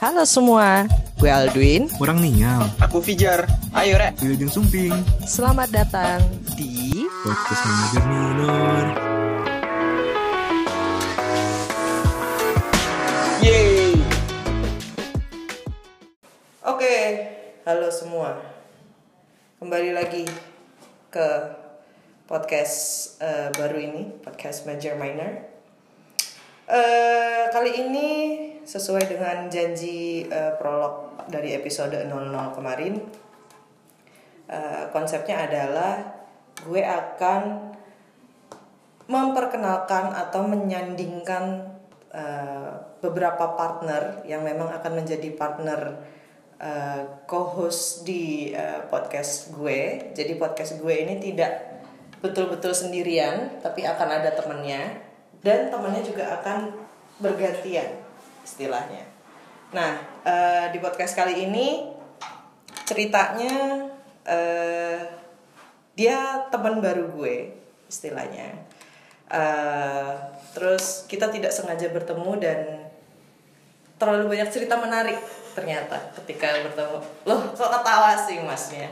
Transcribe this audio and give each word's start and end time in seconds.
Halo 0.00 0.24
semua, 0.24 0.88
gue 1.20 1.28
Aldwin. 1.28 1.84
Kurang 2.00 2.24
ninyam. 2.24 2.64
Aku 2.80 3.04
Fijar. 3.04 3.44
Ayo, 3.76 4.00
Rek. 4.00 4.16
Wilujeng 4.24 4.48
Sumping. 4.48 4.96
Selamat 5.28 5.68
datang 5.68 6.24
di 6.56 7.04
Podcast 7.20 7.60
Manajer 7.68 8.04
Minor. 8.08 8.84
Yeay. 13.44 14.00
Oke, 16.64 16.96
halo 17.68 17.92
semua. 17.92 18.40
Kembali 19.60 19.92
lagi 19.92 20.24
ke 21.12 21.28
podcast 22.24 23.20
eh, 23.20 23.52
baru 23.52 23.76
ini, 23.76 24.16
podcast 24.24 24.64
Major 24.64 24.96
Minor. 24.96 25.44
Eh, 26.72 27.52
kali 27.52 27.84
ini 27.84 28.08
sesuai 28.70 29.10
dengan 29.10 29.50
janji 29.50 30.30
eh, 30.30 30.54
prolog 30.54 31.18
dari 31.26 31.58
episode 31.58 31.98
00 32.06 32.54
kemarin, 32.54 33.02
eh, 34.46 34.84
konsepnya 34.94 35.50
adalah 35.50 35.98
gue 36.62 36.78
akan 36.78 37.42
memperkenalkan 39.10 40.14
atau 40.14 40.46
menyandingkan 40.46 41.66
eh, 42.14 42.70
beberapa 43.02 43.58
partner 43.58 44.22
yang 44.22 44.46
memang 44.46 44.70
akan 44.70 45.02
menjadi 45.02 45.34
partner 45.34 45.98
eh, 46.62 47.26
co-host 47.26 48.06
di 48.06 48.54
eh, 48.54 48.86
podcast 48.86 49.50
gue. 49.50 50.14
Jadi 50.14 50.38
podcast 50.38 50.78
gue 50.78 50.94
ini 50.94 51.18
tidak 51.18 51.82
betul-betul 52.22 52.70
sendirian, 52.70 53.58
tapi 53.58 53.82
akan 53.82 54.22
ada 54.22 54.30
temennya. 54.30 55.10
Dan 55.42 55.74
temennya 55.74 56.06
juga 56.06 56.38
akan 56.38 56.70
bergantian 57.18 58.09
istilahnya. 58.50 59.06
Nah 59.70 60.02
eh, 60.26 60.64
di 60.74 60.82
podcast 60.82 61.14
kali 61.14 61.46
ini 61.46 61.86
ceritanya 62.82 63.86
eh, 64.26 64.98
dia 65.94 66.50
teman 66.50 66.82
baru 66.82 67.06
gue 67.14 67.54
istilahnya. 67.86 68.50
Eh, 69.30 70.12
terus 70.58 71.06
kita 71.06 71.30
tidak 71.30 71.54
sengaja 71.54 71.86
bertemu 71.94 72.32
dan 72.42 72.58
terlalu 74.00 74.34
banyak 74.34 74.50
cerita 74.50 74.74
menarik 74.80 75.22
ternyata 75.54 76.00
ketika 76.18 76.50
bertemu. 76.66 76.98
Loh 77.30 77.40
kok 77.54 77.70
ketawa 77.70 78.18
sih 78.18 78.42
masnya? 78.42 78.90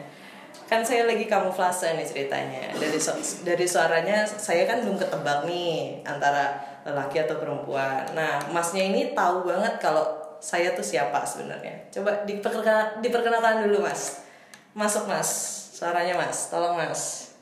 Kan 0.68 0.84
saya 0.84 1.08
lagi 1.08 1.24
kamuflase 1.24 1.96
nih 1.96 2.04
ceritanya. 2.04 2.76
Dari 2.76 3.00
su- 3.00 3.40
dari 3.40 3.64
suaranya 3.64 4.28
saya 4.28 4.68
kan 4.68 4.84
belum 4.84 5.00
ketebak 5.00 5.48
nih 5.48 6.04
antara 6.04 6.67
lelaki 6.88 7.20
atau 7.20 7.36
perempuan. 7.36 8.08
Nah, 8.16 8.40
masnya 8.48 8.88
ini 8.88 9.12
tahu 9.12 9.44
banget 9.44 9.76
kalau 9.76 10.08
saya 10.40 10.72
tuh 10.72 10.82
siapa 10.82 11.20
sebenarnya. 11.28 11.92
Coba 11.92 12.24
diperkenalkan, 12.24 13.04
diperkenalkan 13.04 13.68
dulu, 13.68 13.84
Mas. 13.84 14.24
Masuk, 14.72 15.04
Mas. 15.04 15.28
Suaranya, 15.76 16.16
Mas. 16.16 16.48
Tolong, 16.48 16.80
Mas. 16.80 17.36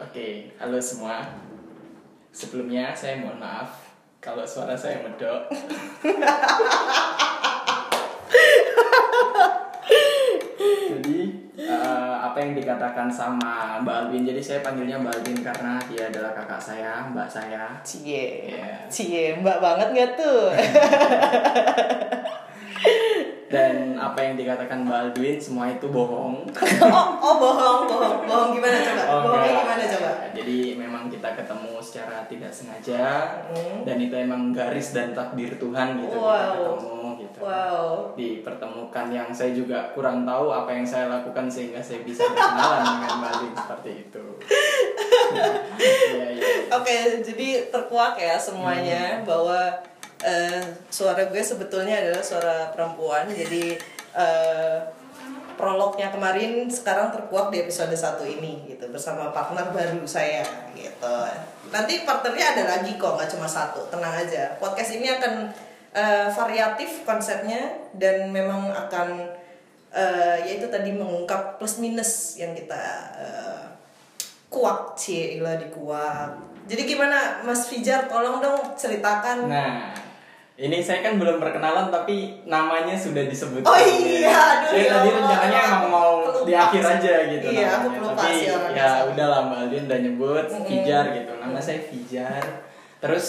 Oke, 0.00 0.56
halo 0.56 0.80
semua. 0.80 1.28
Sebelumnya 2.32 2.96
saya 2.96 3.20
mohon 3.20 3.40
maaf 3.40 3.84
kalau 4.20 4.44
suara 4.48 4.76
saya 4.76 5.04
medok. 5.04 5.52
jadi 10.66 11.18
eh, 11.56 12.14
apa 12.20 12.36
yang 12.38 12.52
dikatakan 12.54 13.08
sama 13.08 13.80
Mbak 13.80 13.96
Alvin, 13.96 14.22
jadi 14.24 14.40
saya 14.40 14.60
panggilnya 14.60 14.98
Mbak 14.98 15.14
Alvin 15.14 15.38
karena 15.40 15.72
dia 15.86 16.02
adalah 16.08 16.32
kakak 16.32 16.60
saya, 16.60 16.92
mbak 17.08 17.26
saya. 17.26 17.62
Cie. 17.80 18.52
Iya. 18.52 18.86
Cie, 18.86 19.26
Mbak 19.40 19.58
banget 19.58 19.88
nggak 19.90 20.10
tuh? 20.14 20.42
Dan 23.46 23.94
apa 23.94 24.18
yang 24.18 24.34
dikatakan 24.34 24.82
Mbak 24.82 24.98
Alvin 25.06 25.38
semua 25.38 25.70
itu 25.70 25.86
bohong. 25.86 26.42
oh, 26.82 27.06
oh 27.16 27.34
bohong, 27.38 27.80
bohong. 27.86 28.16
Bohong 28.26 28.50
gimana 28.52 28.76
coba? 28.82 29.02
Oh, 29.06 29.18
Bohongnya 29.22 29.52
gimana 29.54 29.82
coba? 29.86 30.10
Jadi 30.34 30.58
memang 30.74 31.06
kita 31.06 31.30
ketemu 31.32 31.72
secara 31.78 32.26
tidak 32.26 32.50
sengaja 32.50 33.04
Hmm. 33.46 33.86
dan 33.86 33.96
itu 33.96 34.10
emang 34.12 34.50
garis 34.50 34.90
dan 34.90 35.14
takdir 35.14 35.54
Tuhan 35.56 36.02
gitu 36.02 36.10
kita 36.10 36.26
Wow. 36.26 36.34
ketemu 36.50 36.74
gitu. 36.74 36.95
Wow. 37.36 38.16
Dipertemukan 38.16 39.12
yang 39.12 39.28
saya 39.28 39.52
juga 39.52 39.92
kurang 39.92 40.24
tahu 40.24 40.48
apa 40.48 40.72
yang 40.72 40.86
saya 40.88 41.12
lakukan 41.12 41.44
sehingga 41.52 41.84
saya 41.84 42.00
bisa 42.00 42.24
berkenalan 42.32 42.82
dengan 42.96 43.12
Mbak 43.20 43.32
Lin 43.40 43.54
seperti 43.54 43.90
itu. 44.08 44.24
Iya 45.76 46.26
iya. 46.32 46.42
Oke, 46.72 47.20
jadi 47.20 47.68
terkuak 47.68 48.16
ya 48.16 48.40
semuanya 48.40 49.20
bahwa 49.28 49.68
eh, 50.24 50.64
suara 50.88 51.28
gue 51.28 51.42
sebetulnya 51.44 52.00
adalah 52.00 52.24
suara 52.24 52.56
perempuan. 52.72 53.28
Jadi 53.28 53.76
eh, 54.16 54.78
prolognya 55.56 56.12
kemarin 56.12 56.68
sekarang 56.68 57.12
terkuak 57.12 57.48
di 57.48 57.64
episode 57.64 57.92
1 57.92 58.20
ini 58.40 58.76
gitu 58.76 58.88
bersama 58.92 59.32
partner 59.32 59.72
baru 59.72 60.04
saya 60.08 60.44
gitu. 60.76 61.16
Nanti 61.72 62.04
partnernya 62.08 62.56
ada 62.56 62.64
lagi 62.76 62.96
kok, 62.96 63.16
nggak 63.16 63.30
cuma 63.32 63.48
satu. 63.48 63.84
Tenang 63.92 64.24
aja. 64.24 64.56
Podcast 64.60 64.96
ini 64.96 65.12
akan 65.12 65.50
eh, 65.96 66.28
variatif 66.28 67.02
konsepnya 67.02 67.64
dan 67.96 68.28
memang 68.28 68.68
akan 68.68 69.32
eh, 69.90 70.36
yaitu 70.44 70.68
tadi 70.68 70.92
mengungkap 70.92 71.56
plus 71.56 71.80
minus 71.80 72.36
yang 72.36 72.52
kita 72.52 72.76
eh, 73.16 73.64
kuak 74.46 74.92
cie 74.94 75.40
ilah 75.40 75.56
dikuak 75.56 76.36
jadi 76.66 76.82
gimana 76.84 77.40
Mas 77.42 77.66
Fijar 77.66 78.04
tolong 78.04 78.38
dong 78.38 78.58
ceritakan 78.74 79.46
Nah, 79.46 79.94
ini 80.56 80.80
saya 80.80 80.98
kan 81.00 81.14
belum 81.14 81.36
perkenalan 81.36 81.92
tapi 81.92 82.40
namanya 82.42 82.96
sudah 82.96 83.22
disebut. 83.22 83.60
Oh 83.60 83.76
iya, 83.76 84.32
aduh, 84.64 84.72
ya 84.72 84.88
tadi 84.88 85.06
Allah. 85.06 85.20
rencananya 85.20 85.60
emang 85.62 85.84
mau 85.86 86.12
Pelupa 86.24 86.42
di 86.42 86.52
akhir 86.56 86.82
aja 86.96 87.12
gitu 87.28 87.46
Iya, 87.52 87.66
aku 87.76 87.86
pelupa 87.92 88.16
Tapi 88.16 88.32
sih 88.34 88.48
orangnya 88.48 88.80
ya 88.80 88.88
sama. 88.90 89.04
udahlah 89.12 89.40
Mbak 89.44 89.58
Aldin 89.62 89.82
udah 89.84 89.98
nyebut. 90.00 90.46
Fijar 90.64 91.04
gitu. 91.12 91.32
Nama 91.36 91.58
saya 91.60 91.80
Fijar. 91.84 92.44
Terus 92.98 93.26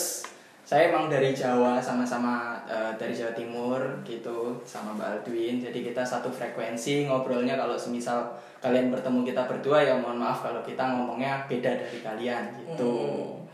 saya 0.67 0.91
emang 0.91 1.07
dari 1.07 1.31
Jawa 1.31 1.79
sama-sama 1.79 2.59
eh, 2.67 2.91
dari 3.00 3.16
Jawa 3.16 3.31
Timur 3.31 3.79
gitu 4.03 4.59
sama 4.67 4.91
Mbak 4.91 5.23
Aldwin. 5.23 5.63
Jadi 5.63 5.79
kita 5.81 6.03
satu 6.03 6.28
frekuensi 6.28 7.07
ngobrolnya 7.07 7.55
kalau 7.55 7.79
semisal 7.79 8.35
kalian 8.59 8.91
bertemu 8.91 9.23
kita 9.23 9.47
berdua 9.47 9.79
ya 9.79 9.95
mohon 9.95 10.19
maaf 10.19 10.44
kalau 10.44 10.59
kita 10.61 10.83
ngomongnya 10.83 11.47
beda 11.47 11.72
dari 11.72 12.00
kalian 12.03 12.44
gitu. 12.59 12.83
Mm. 12.83 13.47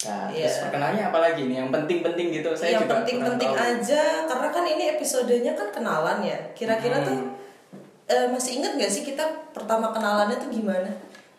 Nah, 0.00 0.26
Iya. 0.26 0.48
terus 0.48 0.64
perkenalnya 0.64 1.02
apa 1.12 1.18
lagi 1.20 1.44
nih? 1.44 1.60
Yang 1.62 1.70
penting-penting 1.70 2.26
gitu 2.34 2.50
saya 2.50 2.70
yang 2.74 2.82
juga 2.82 2.94
penting-penting 2.98 3.52
aja 3.54 4.02
karena 4.26 4.48
kan 4.50 4.64
ini 4.66 4.84
episodenya 4.98 5.52
kan 5.54 5.68
kenalan 5.70 6.18
ya 6.24 6.38
kira-kira 6.50 6.98
Hmm. 6.98 7.06
tuh 7.06 7.18
eh, 8.10 8.26
masih 8.26 8.58
inget 8.58 8.74
gak 8.74 8.90
sih 8.90 9.06
kita 9.06 9.22
pertama 9.54 9.94
kenalannya 9.94 10.34
tuh 10.34 10.50
gimana 10.50 10.90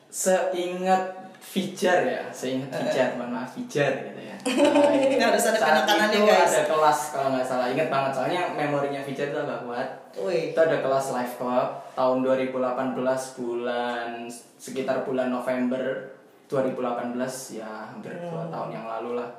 Seingat 0.07 1.19
Fijar 1.41 2.05
ya, 2.05 2.21
seingat 2.31 2.69
Eh. 2.69 2.77
Fijar, 2.85 3.17
mohon 3.17 3.33
maaf 3.33 3.51
Fijar 3.51 3.91
gitu 4.07 4.21
ya. 4.21 4.30
Nah, 4.41 5.27
Harus 5.29 5.45
ada 5.45 5.59
saat 5.59 5.85
penekanan 5.85 6.09
itu 6.09 6.19
ya, 6.23 6.33
guys. 6.41 6.49
ada 6.51 6.63
kelas 6.65 6.99
kalau 7.13 7.29
nggak 7.31 7.45
salah, 7.45 7.67
ingat 7.67 7.87
banget 7.87 8.11
soalnya 8.11 8.41
memorinya 8.51 9.01
Fijar 9.01 9.29
itu 9.29 9.37
agak 9.37 9.59
kuat. 9.61 9.87
Itu 10.17 10.57
ada 10.57 10.77
kelas 10.79 11.05
live 11.11 11.33
club 11.37 11.67
tahun 11.93 12.17
2018 12.21 13.37
bulan 13.37 14.25
sekitar 14.57 15.03
bulan 15.03 15.29
November 15.29 16.09
2018 16.47 17.15
ya 17.55 17.87
hampir 17.87 18.11
dua 18.19 18.43
Hmm. 18.43 18.51
tahun 18.51 18.69
yang 18.73 18.85
lalu 18.89 19.15
lah. 19.15 19.29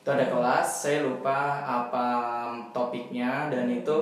Itu 0.00 0.08
ada 0.08 0.24
kelas, 0.24 0.68
saya 0.84 1.02
lupa 1.02 1.36
apa 1.60 2.06
topiknya 2.70 3.48
dan 3.48 3.66
itu 3.66 3.96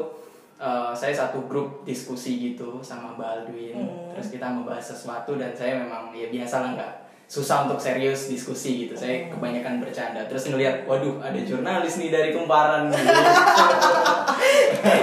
eh, 0.58 0.90
saya 0.92 1.14
satu 1.14 1.46
grup 1.46 1.86
diskusi 1.86 2.50
gitu 2.50 2.82
sama 2.82 3.14
Mbak 3.14 3.28
Aldwin. 3.40 3.78
Hmm. 3.78 4.10
Terus 4.12 4.34
kita 4.34 4.50
membahas 4.50 4.82
sesuatu 4.84 5.38
dan 5.38 5.54
saya 5.54 5.78
memang 5.78 6.10
ya 6.10 6.26
biasa 6.28 6.60
lah 6.60 6.70
nggak 6.74 6.92
susah 7.28 7.62
untuk 7.62 7.76
serius 7.76 8.26
diskusi 8.26 8.82
gitu. 8.82 8.94
Saya 8.94 9.22
Hmm. 9.22 9.36
kebanyakan 9.36 9.78
bercanda. 9.78 10.24
Terus 10.24 10.48
ngelihat, 10.48 10.82
waduh 10.82 11.20
ada 11.20 11.36
jurnalis 11.38 11.94
nih 11.96 12.08
dari 12.08 12.28
Kumparan. 12.32 12.88
gitu. 12.88 13.04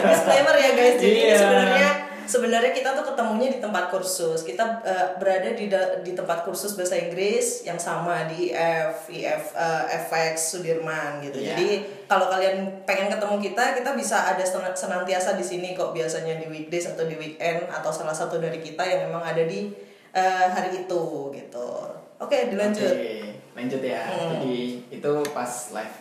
disclaimer 0.06 0.56
ya 0.56 0.70
guys 0.74 0.96
jadi 0.98 1.20
Iya. 1.22 1.38
sebenarnya 1.38 1.90
sebenarnya 2.26 2.72
kita 2.72 2.90
tuh 2.94 3.04
ketemunya 3.06 3.48
di 3.50 3.58
tempat 3.60 3.88
kursus 3.88 4.42
kita 4.42 4.82
eh, 4.82 5.08
berada 5.16 5.50
di 5.52 5.70
di 6.02 6.12
tempat 6.14 6.42
kursus 6.42 6.74
bahasa 6.74 6.96
Inggris 6.96 7.64
yang 7.64 7.78
sama 7.78 8.26
di 8.26 8.50
IF 8.50 9.08
IF 9.08 9.44
eh, 9.54 9.84
FX 10.02 10.52
Sudirman 10.52 11.20
gitu 11.22 11.38
Iya. 11.38 11.54
jadi 11.54 11.66
kalau 12.06 12.26
kalian 12.28 12.82
pengen 12.84 13.12
ketemu 13.12 13.36
kita 13.44 13.64
kita 13.76 13.90
bisa 13.94 14.16
ada 14.26 14.42
sen- 14.42 14.74
senantiasa 14.76 15.34
di 15.34 15.44
sini 15.44 15.74
kok 15.74 15.92
biasanya 15.92 16.36
di 16.36 16.46
weekdays 16.48 16.88
atau 16.88 17.04
di 17.04 17.14
weekend 17.14 17.68
atau 17.68 17.90
salah 17.92 18.14
satu 18.16 18.38
dari 18.38 18.58
kita 18.58 18.82
yang 18.82 19.06
memang 19.06 19.22
ada 19.22 19.44
di 19.44 19.70
eh, 20.12 20.46
hari 20.48 20.82
itu 20.82 21.02
gitu 21.30 21.68
oke 22.18 22.38
dilanjut 22.50 22.92
Oke, 22.92 23.36
lanjut 23.54 23.82
ya. 23.82 24.04
Hmm. 24.06 24.32
Jadi 24.38 24.58
itu 24.90 25.14
pas 25.32 25.52
live 25.72 25.96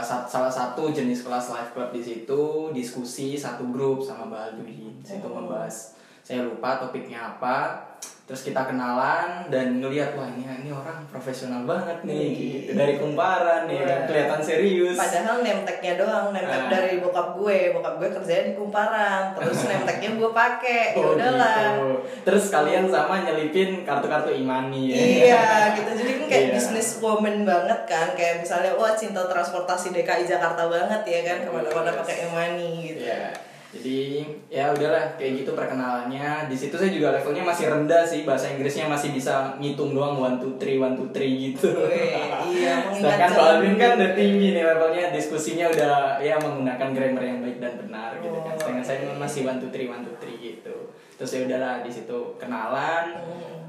sa- 0.00 0.24
salah 0.24 0.48
satu 0.48 0.88
jenis 0.88 1.22
kelas 1.22 1.50
live 1.50 1.70
club 1.70 1.90
di 1.90 2.00
situ 2.00 2.42
diskusi 2.70 3.34
satu 3.34 3.68
grup 3.68 4.00
sama 4.00 4.24
Mbak. 4.26 4.64
Situ 5.02 5.22
Hmm. 5.22 5.44
membahas 5.44 5.97
saya 6.28 6.44
lupa 6.44 6.76
topiknya 6.76 7.16
apa 7.30 7.80
terus 8.28 8.44
kita 8.44 8.60
kenalan 8.62 9.48
dan 9.48 9.80
ngelihat 9.80 10.12
wah 10.12 10.28
ini 10.28 10.44
ini 10.44 10.68
orang 10.68 11.00
profesional 11.08 11.64
banget 11.64 12.04
nih 12.04 12.28
gitu. 12.68 12.76
dari 12.76 13.00
kumparan 13.00 13.64
nih 13.64 13.80
Wah. 13.80 14.04
kelihatan 14.04 14.40
serius 14.44 14.92
Padahal 14.92 15.40
nemteknya 15.40 15.96
doang, 15.96 16.36
nemtek 16.36 16.60
Ah. 16.60 16.68
dari 16.68 17.00
bokap 17.00 17.32
gue, 17.32 17.72
bokap 17.72 17.96
gue 17.96 18.08
kerjanya 18.12 18.44
di 18.44 18.54
kumparan, 18.54 19.32
terus 19.32 19.64
nemteknya 19.72 20.20
gue 20.20 20.30
pakai, 20.30 20.82
ya 20.92 21.00
Oh, 21.00 21.16
udahlah. 21.16 21.56
gitu. 21.72 21.88
Terus 22.22 22.44
kalian 22.52 22.84
sama 22.84 23.24
nyelipin 23.24 23.88
kartu-kartu 23.88 24.28
imani 24.30 24.92
ya. 24.92 24.96
Iya 25.00 25.44
gitu, 25.80 25.90
jadi 25.96 26.12
kan 26.12 26.26
kayak 26.28 26.44
Iya. 26.44 26.52
business 26.52 27.00
woman 27.00 27.36
banget 27.42 27.80
kan 27.88 28.12
Kayak 28.12 28.44
misalnya, 28.44 28.76
wah 28.76 28.92
cinta 28.92 29.24
transportasi 29.24 29.88
DKI 29.90 30.28
Jakarta 30.28 30.68
banget 30.68 31.00
ya 31.02 31.20
kan 31.24 31.38
Ke 31.40 31.50
mana-mana 31.50 31.88
Yes. 31.88 31.98
pakai 31.98 32.16
e-money 32.22 32.72
gitu 32.86 33.08
Iya. 33.08 33.32
Jadi 33.68 34.24
ya 34.48 34.72
udahlah 34.72 35.20
kayak 35.20 35.44
gitu 35.44 35.52
perkenalannya. 35.52 36.48
Di 36.48 36.56
situ 36.56 36.72
saya 36.72 36.88
juga 36.88 37.12
levelnya 37.12 37.44
masih 37.44 37.68
rendah 37.68 38.00
sih 38.00 38.24
bahasa 38.24 38.48
Inggrisnya 38.56 38.88
masih 38.88 39.12
bisa 39.12 39.52
ngitung 39.60 39.92
doang 39.92 40.16
one 40.16 40.40
two 40.40 40.56
three 40.56 40.80
one 40.80 40.96
two 40.96 41.04
three 41.12 41.52
gitu. 41.52 41.76
Wih, 41.76 42.16
iya, 42.48 42.80
Sedangkan 42.96 43.28
kan 43.76 44.00
udah 44.00 44.10
tinggi 44.16 44.56
nih 44.56 44.64
levelnya 44.64 45.12
diskusinya 45.12 45.68
udah 45.68 46.16
ya 46.16 46.40
menggunakan 46.40 46.88
grammar 46.96 47.20
yang 47.20 47.38
baik 47.44 47.60
dan 47.60 47.76
benar 47.76 48.10
gitu 48.24 48.38
kan. 48.40 48.56
Oh, 48.56 48.56
Sedangkan 48.56 48.84
saya 48.88 48.98
iya. 49.04 49.12
masih 49.20 49.44
one 49.44 49.60
two 49.60 49.68
three 49.68 49.84
one 49.84 50.00
two 50.00 50.16
three 50.16 50.40
gitu. 50.40 50.76
Terus 51.20 51.30
ya 51.36 51.40
udahlah 51.44 51.84
di 51.84 51.90
situ 51.92 52.18
kenalan 52.40 53.04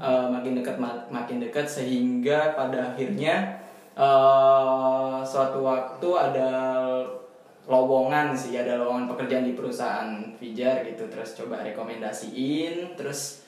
eh, 0.00 0.26
makin 0.32 0.56
dekat 0.56 0.80
ma- 0.80 1.04
makin 1.12 1.44
dekat 1.44 1.68
sehingga 1.68 2.56
pada 2.56 2.96
akhirnya 2.96 3.60
eh 4.00 5.18
suatu 5.28 5.60
waktu 5.60 6.08
ada 6.08 6.48
lowongan 7.70 8.34
sih 8.34 8.58
ada 8.58 8.82
lowongan 8.82 9.06
pekerjaan 9.06 9.46
di 9.46 9.54
perusahaan 9.54 10.10
Fijar 10.34 10.82
gitu 10.82 11.06
terus 11.06 11.38
coba 11.38 11.62
rekomendasiin 11.62 12.98
terus 12.98 13.46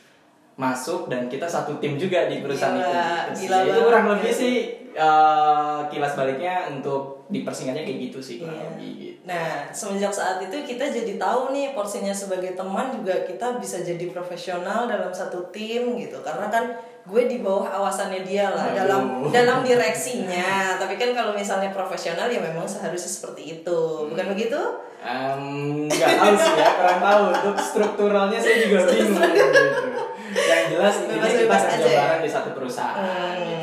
masuk 0.55 1.11
dan 1.11 1.27
kita 1.27 1.49
satu 1.51 1.83
tim 1.83 1.99
juga 1.99 2.31
di 2.31 2.39
perusahaan 2.39 2.79
Gila, 2.79 2.87
itu 2.87 3.03
Terus 3.27 3.39
gila 3.43 3.57
ya 3.59 3.65
itu 3.67 3.81
kurang 3.83 4.05
ya. 4.07 4.11
lebih 4.15 4.33
sih 4.33 4.57
eh, 4.95 5.81
kilas 5.91 6.13
baliknya 6.15 6.55
untuk 6.71 7.22
dipersingkatnya 7.29 7.83
kayak 7.83 8.01
gitu 8.03 8.19
sih 8.19 8.35
kurang 8.39 8.55
Iya. 8.55 8.67
lebih 8.71 8.91
gitu. 8.97 9.19
Nah, 9.23 9.49
semenjak 9.69 10.11
saat 10.11 10.41
itu 10.41 10.57
kita 10.65 10.85
jadi 10.85 11.15
tahu 11.15 11.51
nih 11.51 11.71
porsinya 11.73 12.11
sebagai 12.11 12.53
teman 12.53 12.91
juga 12.93 13.23
kita 13.23 13.57
bisa 13.57 13.79
jadi 13.79 14.03
profesional 14.07 14.85
dalam 14.85 15.11
satu 15.11 15.39
tim 15.49 15.95
gitu. 15.97 16.19
Karena 16.19 16.47
kan 16.47 16.65
gue 17.03 17.23
di 17.25 17.39
bawah 17.39 17.67
awasannya 17.69 18.23
dia 18.23 18.47
lah 18.47 18.67
Waduh. 18.69 18.79
dalam 18.79 19.03
dalam 19.29 19.59
direksinya. 19.63 20.75
Tapi 20.77 20.95
kan 20.95 21.13
kalau 21.13 21.31
misalnya 21.33 21.71
profesional 21.71 22.27
ya 22.27 22.39
memang 22.39 22.65
seharusnya 22.65 23.11
seperti 23.13 23.43
itu. 23.57 23.81
Bukan 24.09 24.27
begitu? 24.29 24.59
Em, 24.99 25.43
nggak 25.87 26.11
tahu 26.17 26.35
sih 26.37 26.55
ya 26.55 26.69
kurang 26.73 27.01
tahu 27.01 27.23
untuk 27.33 27.57
strukturalnya 27.59 28.39
saya 28.39 28.57
juga 28.61 28.87
bingung 28.87 29.19
gitu 29.35 29.91
yang 30.33 30.65
jelas 30.71 30.95
ini 31.03 31.13
kita 31.19 31.45
kerja 31.59 31.85
ya? 31.85 31.99
bareng 31.99 32.23
di 32.23 32.31
satu 32.31 32.51
perusahaan 32.55 33.03
Hmm. 33.35 33.43
gitu 33.43 33.62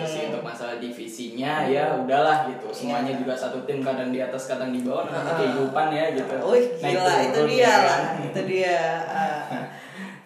divisinya 1.40 1.72
ya 1.72 1.86
udahlah 1.96 2.38
gitu 2.52 2.68
semuanya 2.76 3.12
Iya. 3.16 3.20
juga 3.24 3.34
satu 3.40 3.58
tim 3.64 3.80
kadang 3.80 4.12
di 4.12 4.20
atas 4.20 4.44
kadang 4.52 4.76
di 4.76 4.84
bawah 4.84 5.08
namanya 5.08 5.34
kehidupan 5.40 5.88
ya 5.96 6.06
gitu 6.12 6.36
Naik 6.36 6.68
gila 6.84 7.14
itu 7.24 7.40
turun, 7.40 7.50
dia 7.50 7.64
ya 7.64 7.72
lah. 7.72 7.88
kan? 7.88 8.02
Itu 8.28 8.42
dia. 8.44 8.80
Ah. 9.08 9.42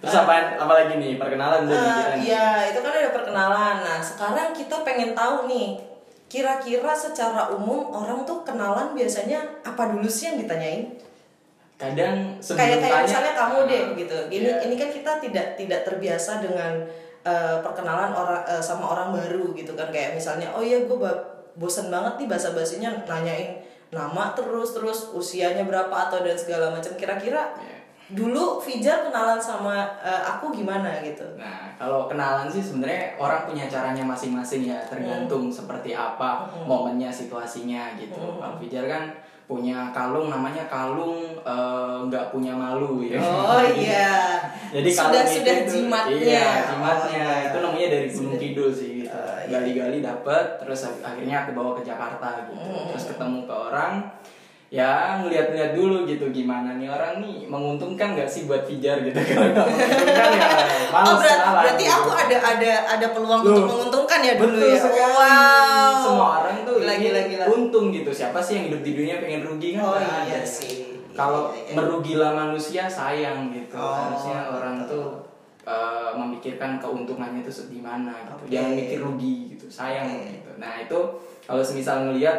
terus 0.03 0.19
apa 0.19 0.33
apa 0.59 0.73
lagi 0.75 0.93
nih 0.99 1.15
perkenalan 1.15 1.63
Eh, 1.63 1.79
kira 1.79 2.15
Iya, 2.19 2.47
itu 2.75 2.79
kan 2.83 2.91
ada 2.91 3.11
perkenalan. 3.15 3.75
Nah, 3.87 3.99
sekarang 4.03 4.51
kita 4.51 4.83
pengen 4.83 5.15
tahu 5.15 5.47
nih, 5.47 5.79
kira-kira 6.27 6.91
secara 6.91 7.47
umum 7.55 7.87
orang 7.87 8.27
tuh 8.27 8.43
kenalan 8.43 8.91
biasanya 8.91 9.39
apa 9.63 9.95
dulu 9.95 10.09
sih 10.09 10.33
yang 10.33 10.37
ditanyain? 10.43 10.99
kadang 11.73 12.39
kayak 12.39 12.79
kayak 12.79 12.79
tanya 12.79 13.03
misalnya 13.03 13.33
kamu 13.35 13.55
ah, 13.59 13.63
deh 13.67 13.83
gitu. 13.99 14.17
Ini 14.31 14.47
iya. 14.47 14.55
ini 14.63 14.75
kan 14.79 14.87
kita 14.87 15.11
tidak 15.19 15.47
tidak 15.59 15.79
terbiasa 15.83 16.39
dengan 16.39 16.79
eh, 17.23 17.57
perkenalan 17.59 18.11
orang 18.11 18.43
eh, 18.45 18.59
sama 18.59 18.85
orang 18.87 19.11
baru 19.11 19.51
gitu 19.51 19.73
kan. 19.73 19.87
Kayak 19.89 20.15
misalnya, 20.15 20.51
oh 20.51 20.61
iya 20.61 20.83
gue 20.83 20.97
bosen 21.53 21.87
banget 21.87 22.17
nih 22.17 22.27
bahasa 22.27 22.51
basinya 22.51 22.89
nanyain 23.05 23.61
nama 23.93 24.33
terus 24.33 24.73
terus 24.73 25.13
usianya 25.13 25.63
berapa 25.63 25.93
atau 25.93 26.21
dan 26.21 26.33
segala 26.33 26.73
macam. 26.73 26.91
Kira-kira 26.93 27.53
Iya. 27.55 27.77
dulu 28.13 28.59
Fijar 28.59 29.07
kenalan 29.07 29.39
sama 29.39 29.79
eh, 30.01 30.21
aku 30.27 30.51
gimana 30.51 30.99
gitu? 30.99 31.23
Nah, 31.39 31.71
kalau 31.77 32.05
kenalan 32.05 32.49
sih 32.49 32.59
sebenarnya 32.59 33.15
orang 33.17 33.47
punya 33.47 33.65
caranya 33.69 34.03
masing-masing 34.03 34.67
ya, 34.67 34.81
tergantung 34.85 35.47
Hmm. 35.47 35.53
seperti 35.53 35.93
apa 35.93 36.45
momennya, 36.65 37.07
situasinya 37.07 37.95
gitu. 37.95 38.19
Kalau 38.37 38.57
Fijar 38.59 38.85
kan 38.85 39.03
punya 39.43 39.91
kalung 39.91 40.27
namanya 40.27 40.63
kalung 40.65 41.19
eh, 41.37 41.95
nggak 42.03 42.29
punya 42.29 42.51
malu 42.51 43.01
ya. 43.01 43.19
Oh 43.19 43.59
iya. 43.75 44.39
Jadi 44.71 44.89
sudah 44.89 45.11
kalung 45.11 45.25
itu 45.25 45.35
sudah 45.37 45.55
tuh- 45.55 45.67
jimatnya. 45.69 46.17
Iya, 46.17 46.49
jimatnya. 46.67 47.25
Oh. 47.25 47.45
Itu 47.45 47.57
namanya 47.59 47.87
dari 47.89 48.07
Gunung. 48.07 48.35
Kidul 48.35 48.69
sih 48.69 48.91
gitu. 48.99 49.11
Oh, 49.11 49.37
iya. 49.37 49.51
Gali-gali 49.51 49.99
dapet, 49.99 50.45
terus 50.57 50.79
ak- 50.83 51.03
akhirnya 51.03 51.43
aku 51.43 51.51
bawa 51.51 51.71
ke 51.75 51.83
Jakarta 51.83 52.27
gitu. 52.41 52.53
Hmm. 52.55 52.89
Terus 52.89 53.03
ketemu 53.09 53.39
ke 53.43 53.53
orang 53.53 53.93
ya 54.67 55.21
ngeliat-ngeliat 55.21 55.77
dulu 55.77 56.01
gitu 56.03 56.33
gimana 56.33 56.81
nih 56.81 56.89
orang 56.89 57.21
nih 57.21 57.45
menguntungkan 57.45 58.17
nggak 58.17 58.25
sih 58.25 58.49
buat 58.49 58.65
Fijar 58.65 59.05
gitu 59.05 59.13
kalau 59.13 59.45
nggak 59.53 59.69
menguntungkan 59.69 60.29
ya 60.33 60.47
Oh, 60.89 61.13
kenalan 61.13 61.61
berarti 61.61 61.83
gitu. 61.83 61.93
aku 61.95 62.09
ada 62.11 62.37
ada 62.39 62.71
ada 62.89 63.07
peluang 63.09 63.41
Loh, 63.41 63.49
untuk 63.51 63.65
menguntungkan 63.67 64.19
ya 64.19 64.33
dulu 64.33 64.49
Betul 64.57 64.73
ya. 64.73 64.81
sekali. 64.81 65.13
Wow. 65.13 65.93
Semua 65.99 66.27
orang 66.39 66.55
tuh 66.73 66.81
gila, 66.81 66.93
ingin 66.93 67.05
gila, 67.05 67.21
gila. 67.29 67.45
untung 67.49 67.85
gitu. 67.89 68.09
Siapa 68.09 68.39
sih 68.39 68.53
yang 68.55 68.65
hidup 68.67 68.81
di 68.81 68.91
dunia 68.93 69.15
pengen 69.17 69.41
rugi 69.43 69.69
kan? 69.73 69.83
Oh, 69.83 69.95
iya 69.95 70.25
ada. 70.25 70.39
sih. 70.41 70.75
Kalau 71.13 71.53
Iya, 71.53 71.61
iya. 71.69 71.73
merugilah 71.77 72.31
manusia 72.33 72.83
sayang 72.89 73.53
gitu. 73.53 73.77
Oh, 73.77 73.93
Harusnya 73.93 74.49
orang 74.49 74.75
betul. 74.81 74.97
tuh 74.97 75.07
eh, 75.63 76.11
memikirkan 76.13 76.75
keuntungannya 76.75 77.39
itu 77.39 77.53
di 77.69 77.79
mana 77.79 78.11
gitu. 78.25 78.33
Oke. 78.35 78.49
Jangan 78.49 78.71
mikir 78.73 78.99
rugi 78.99 79.35
gitu. 79.53 79.65
Sayang 79.69 80.09
Oke. 80.09 80.33
gitu. 80.33 80.51
Nah, 80.57 80.73
itu 80.77 80.99
kalau 81.43 81.61
semisal 81.61 82.09
ngelihat 82.09 82.37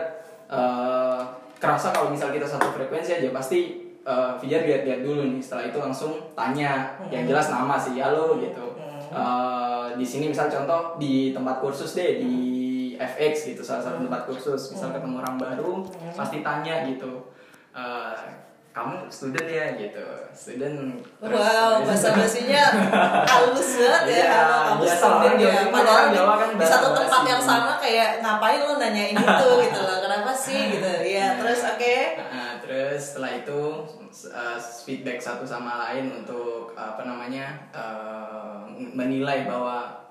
eh, 0.50 1.20
kerasa 1.56 1.88
kalau 1.88 2.10
misal 2.10 2.28
kita 2.28 2.44
satu 2.44 2.68
frekuensi 2.70 3.16
aja 3.16 3.30
pasti 3.30 3.60
eh, 4.02 4.32
Fijar 4.36 4.62
lihat-lihat 4.62 5.00
dulu 5.00 5.22
nih. 5.30 5.40
Setelah 5.40 5.70
itu 5.70 5.78
langsung 5.78 6.12
tanya. 6.34 6.98
Yang 7.08 7.30
jelas 7.30 7.46
nama 7.48 7.78
sih 7.78 7.96
halo 7.96 8.36
gitu. 8.38 8.74
Eh, 9.14 9.86
di 9.94 10.02
sini 10.02 10.26
misal 10.26 10.50
contoh 10.50 10.98
di 10.98 11.30
tempat 11.30 11.62
kursus 11.62 11.94
deh 11.94 12.18
di 12.18 12.34
FX 12.96 13.34
gitu 13.48 13.60
salah 13.60 13.82
satu 13.82 13.98
tempat 14.00 14.24
kursus 14.24 14.70
misal 14.70 14.90
ketemu 14.90 15.18
orang 15.18 15.36
baru 15.36 15.82
pasti 16.10 16.40
tanya 16.40 16.84
gitu 16.84 17.30
eh, 17.70 18.16
kamu 18.70 19.06
student 19.06 19.46
ya 19.46 19.66
gitu 19.72 20.02
student 20.30 20.98
terus- 21.22 21.38
Wow, 21.38 21.86
bahasa 21.86 22.10
basinya 22.10 22.74
halus 23.22 23.70
banget 23.78 24.02
ya. 24.10 24.18
Iya, 24.18 24.34
kamu 24.34 24.82
biasa 24.82 24.96
student 24.98 25.36
ya. 25.38 25.54
Padahal 25.70 26.04
di, 26.10 26.18
kan 26.18 26.50
di 26.58 26.66
satu 26.66 26.88
tempat 26.90 27.22
yang 27.22 27.38
sama 27.38 27.78
kayak 27.78 28.18
ngapain 28.18 28.60
lo 28.60 28.74
nanyain 28.74 29.14
itu 29.14 29.46
gitu 29.70 29.78
loh. 29.78 29.98
Kenapa 30.02 30.34
sih 30.34 30.74
gitu. 30.74 30.90
Iya, 30.90 31.38
terus 31.38 31.62
oke. 31.64 31.96
Nah, 32.18 32.58
terus 32.58 32.98
setelah 32.98 33.30
itu 33.38 33.60
uh, 34.26 34.58
feedback 34.58 35.22
satu 35.22 35.46
sama 35.46 35.78
lain 35.86 36.10
untuk 36.10 36.74
apa 36.74 37.06
namanya 37.06 37.54
uh, 37.70 38.66
menilai 38.74 39.46
bahwa 39.46 40.03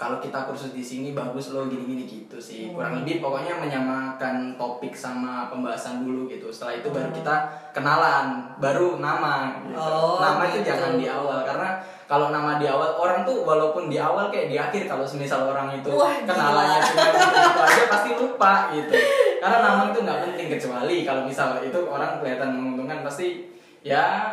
kalau 0.00 0.16
kita 0.16 0.48
kursus 0.48 0.72
di 0.72 0.80
sini 0.80 1.12
bagus 1.12 1.52
loh 1.52 1.68
gini-gini 1.68 2.08
gitu 2.08 2.40
sih. 2.40 2.72
Kurang 2.72 3.04
lebih 3.04 3.20
pokoknya 3.20 3.60
menyamakan 3.60 4.56
topik 4.56 4.96
sama 4.96 5.52
pembahasan 5.52 6.00
dulu 6.00 6.24
gitu. 6.24 6.48
Setelah 6.48 6.80
itu 6.80 6.88
baru 6.88 7.12
kita 7.12 7.36
kenalan 7.76 8.48
baru 8.56 8.96
nama 8.96 9.60
gitu. 9.60 9.76
Oh, 9.76 10.16
nama 10.16 10.48
itu 10.48 10.64
gitu. 10.64 10.72
jangan 10.72 10.96
di 10.96 11.04
awal 11.04 11.44
karena 11.44 11.84
kalau 12.08 12.32
nama 12.32 12.56
di 12.56 12.64
awal 12.64 12.96
orang 12.96 13.28
tuh 13.28 13.44
walaupun 13.44 13.92
di 13.92 14.00
awal 14.00 14.32
kayak 14.32 14.48
di 14.48 14.56
akhir 14.56 14.88
kalau 14.88 15.04
semisal 15.04 15.44
orang 15.52 15.76
itu 15.76 15.92
Wah, 15.92 16.16
kenalannya 16.24 16.80
cuma 16.80 17.04
gitu 17.12 17.60
aja 17.60 17.84
pasti 17.92 18.10
lupa 18.16 18.54
gitu. 18.72 18.96
Karena 19.36 19.58
nama 19.60 19.92
itu 19.92 20.00
nggak 20.00 20.20
penting 20.24 20.48
kecuali 20.48 20.96
kalau 21.04 21.28
misal 21.28 21.60
itu 21.60 21.76
orang 21.84 22.16
kelihatan 22.24 22.56
menguntungkan 22.56 23.04
pasti 23.04 23.52
ya 23.84 24.32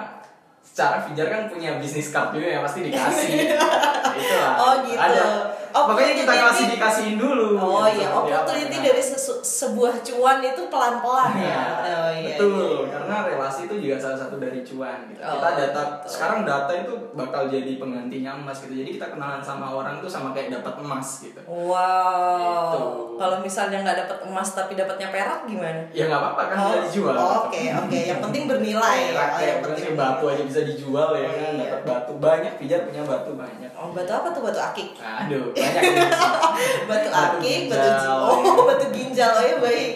secara 0.64 1.04
Fijar 1.04 1.28
kan 1.28 1.52
punya 1.52 1.76
bisnis 1.76 2.16
card 2.16 2.32
juga 2.32 2.56
yang 2.56 2.64
pasti 2.64 2.88
dikasih. 2.88 3.52
Itulah. 4.24 4.54
Oh, 4.56 4.74
gitu. 4.88 4.96
ada 4.96 5.57
makanya 5.74 6.14
kita 6.16 6.32
dikasihin 6.70 7.16
dulu 7.16 7.56
Oh 7.56 7.84
gitu. 7.86 7.98
iya, 7.98 8.08
Ya, 8.08 8.14
opportunity 8.14 8.76
nah. 8.76 8.84
dari 8.86 9.02
sesu- 9.02 9.40
sebuah 9.40 9.94
cuan 10.00 10.38
itu 10.40 10.62
pelan-pelan 10.68 11.32
ya. 11.34 11.44
Iya, 11.44 11.62
Oh 11.88 12.10
iya. 12.12 12.36
betul. 12.36 12.84
iya. 12.84 12.90
Karena 12.90 13.16
relasi 13.26 13.60
itu 13.66 13.76
juga 13.80 13.96
salah 13.98 14.18
satu 14.18 14.36
dari 14.38 14.60
cuan. 14.62 15.00
Gitu. 15.08 15.20
Oh, 15.20 15.34
kita 15.34 15.50
data 15.54 15.82
gitu. 15.84 16.08
sekarang 16.08 16.40
data 16.44 16.72
itu 16.74 16.94
bakal 17.14 17.42
jadi 17.48 17.72
penggantinya 17.76 18.32
emas 18.36 18.58
gitu. 18.60 18.74
Jadi 18.76 18.90
kita 18.94 19.08
kenalan 19.10 19.40
sama 19.40 19.68
orang 19.70 19.98
tuh 19.98 20.08
sama 20.08 20.32
kayak 20.32 20.54
dapat 20.54 20.74
emas 20.80 21.08
gitu. 21.22 21.40
Wow. 21.44 22.38
Gitu. 22.38 22.82
Kalau 23.18 23.38
misalnya 23.40 23.78
nggak 23.82 23.98
dapat 24.00 24.18
emas 24.24 24.50
tapi 24.52 24.74
dapatnya 24.74 25.08
perak 25.10 25.40
gimana? 25.44 25.82
Ya 25.90 26.06
nggak 26.06 26.22
apa-apa 26.22 26.42
kan 26.46 26.56
Oh, 26.56 26.64
bisa 26.68 26.80
dijual. 26.86 27.16
Oke, 27.18 27.62
oke. 27.72 28.00
Yang 28.00 28.20
penting 28.22 28.44
bernilai. 28.46 29.00
Perak, 29.10 29.30
Oh, 29.30 29.42
yang 29.42 29.62
penting 29.64 29.88
batu 29.94 30.26
aja 30.28 30.44
bisa 30.44 30.62
dijual 30.64 31.10
ya 31.14 31.24
Oh, 31.24 31.34
kan. 31.34 31.52
iya. 31.52 31.66
Dapat 31.68 31.82
batu 31.84 32.14
banyak. 32.18 32.54
Pijar 32.58 32.80
punya 32.84 33.02
batu 33.04 33.32
banyak. 33.34 33.72
Oh, 33.74 33.90
batu 33.92 34.12
apa 34.12 34.28
tuh 34.30 34.42
batu 34.42 34.60
akik? 34.60 34.90
Aduh. 34.98 35.50
batu 36.90 37.10
Batu 37.10 37.10
akik, 37.12 37.72
batu 37.72 37.88
ginjal. 37.88 38.18
oh 38.28 38.64
batu 38.70 38.86
ginjal. 38.92 39.32
Oh 39.34 39.44
ya 39.44 39.56
baik. 39.62 39.94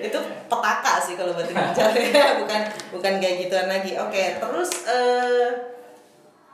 Itu 0.00 0.18
petaka 0.48 0.94
sih 1.02 1.14
kalau 1.18 1.32
batu 1.34 1.52
ginjal. 1.52 1.88
Ya, 1.92 2.36
bukan 2.40 2.60
bukan 2.94 3.12
kayak 3.18 3.36
gituan 3.46 3.68
lagi. 3.68 3.92
Oke, 3.98 4.38
terus 4.38 4.70
eh 4.86 5.50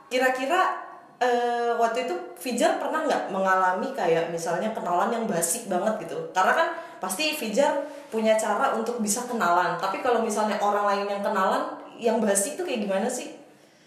kira-kira 0.07 0.87
eh, 1.19 1.75
waktu 1.75 2.07
itu 2.07 2.15
Fijar 2.37 2.79
pernah 2.79 3.03
nggak 3.03 3.33
mengalami 3.33 3.91
kayak 3.91 4.31
misalnya 4.31 4.71
kenalan 4.73 5.13
yang 5.13 5.25
basi 5.29 5.67
banget 5.67 6.07
gitu? 6.07 6.17
Karena 6.33 6.53
kan 6.53 6.67
pasti 6.97 7.37
Fijar 7.37 7.85
punya 8.09 8.33
cara 8.39 8.73
untuk 8.73 8.99
bisa 9.03 9.23
kenalan. 9.29 9.77
Tapi 9.77 10.01
kalau 10.01 10.25
misalnya 10.25 10.57
orang 10.57 10.85
lain 10.87 11.05
yang 11.17 11.21
kenalan 11.21 11.63
yang 11.97 12.17
basi 12.21 12.53
itu 12.57 12.61
kayak 12.61 12.85
gimana 12.85 13.09
sih 13.09 13.36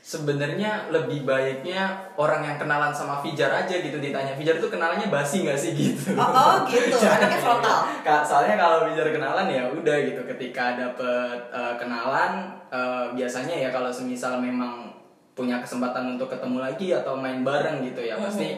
Sebenarnya 0.01 0.89
lebih 0.89 1.29
baiknya 1.29 1.93
orang 2.17 2.41
yang 2.41 2.57
kenalan 2.57 2.89
sama 2.89 3.21
Fijar 3.21 3.53
aja 3.53 3.77
gitu 3.85 4.01
ditanya. 4.01 4.33
Fijar 4.33 4.57
tuh 4.57 4.73
kenalannya 4.73 5.13
basi 5.13 5.45
nggak 5.45 5.61
sih 5.61 5.77
gitu. 5.77 6.17
Oh, 6.17 6.25
oh, 6.25 6.55
gitu. 6.65 6.97
Anaknya 7.21 7.37
frontal. 7.37 7.85
Soalnya 8.25 8.57
kalau 8.57 8.89
Fijar 8.89 9.13
kenalan 9.13 9.47
ya 9.53 9.69
udah 9.69 9.97
gitu. 10.01 10.25
Ketika 10.25 10.81
dapet 10.81 11.39
eh, 11.53 11.75
kenalan 11.77 12.49
eh, 12.73 13.07
biasanya 13.13 13.53
ya 13.53 13.69
kalau 13.69 13.93
semisal 13.93 14.41
memang 14.41 14.89
punya 15.37 15.61
kesempatan 15.61 16.17
untuk 16.17 16.33
ketemu 16.33 16.59
lagi 16.65 16.97
atau 16.97 17.17
main 17.17 17.45
bareng 17.45 17.85
gitu 17.85 18.01
ya 18.01 18.17
pasti 18.17 18.57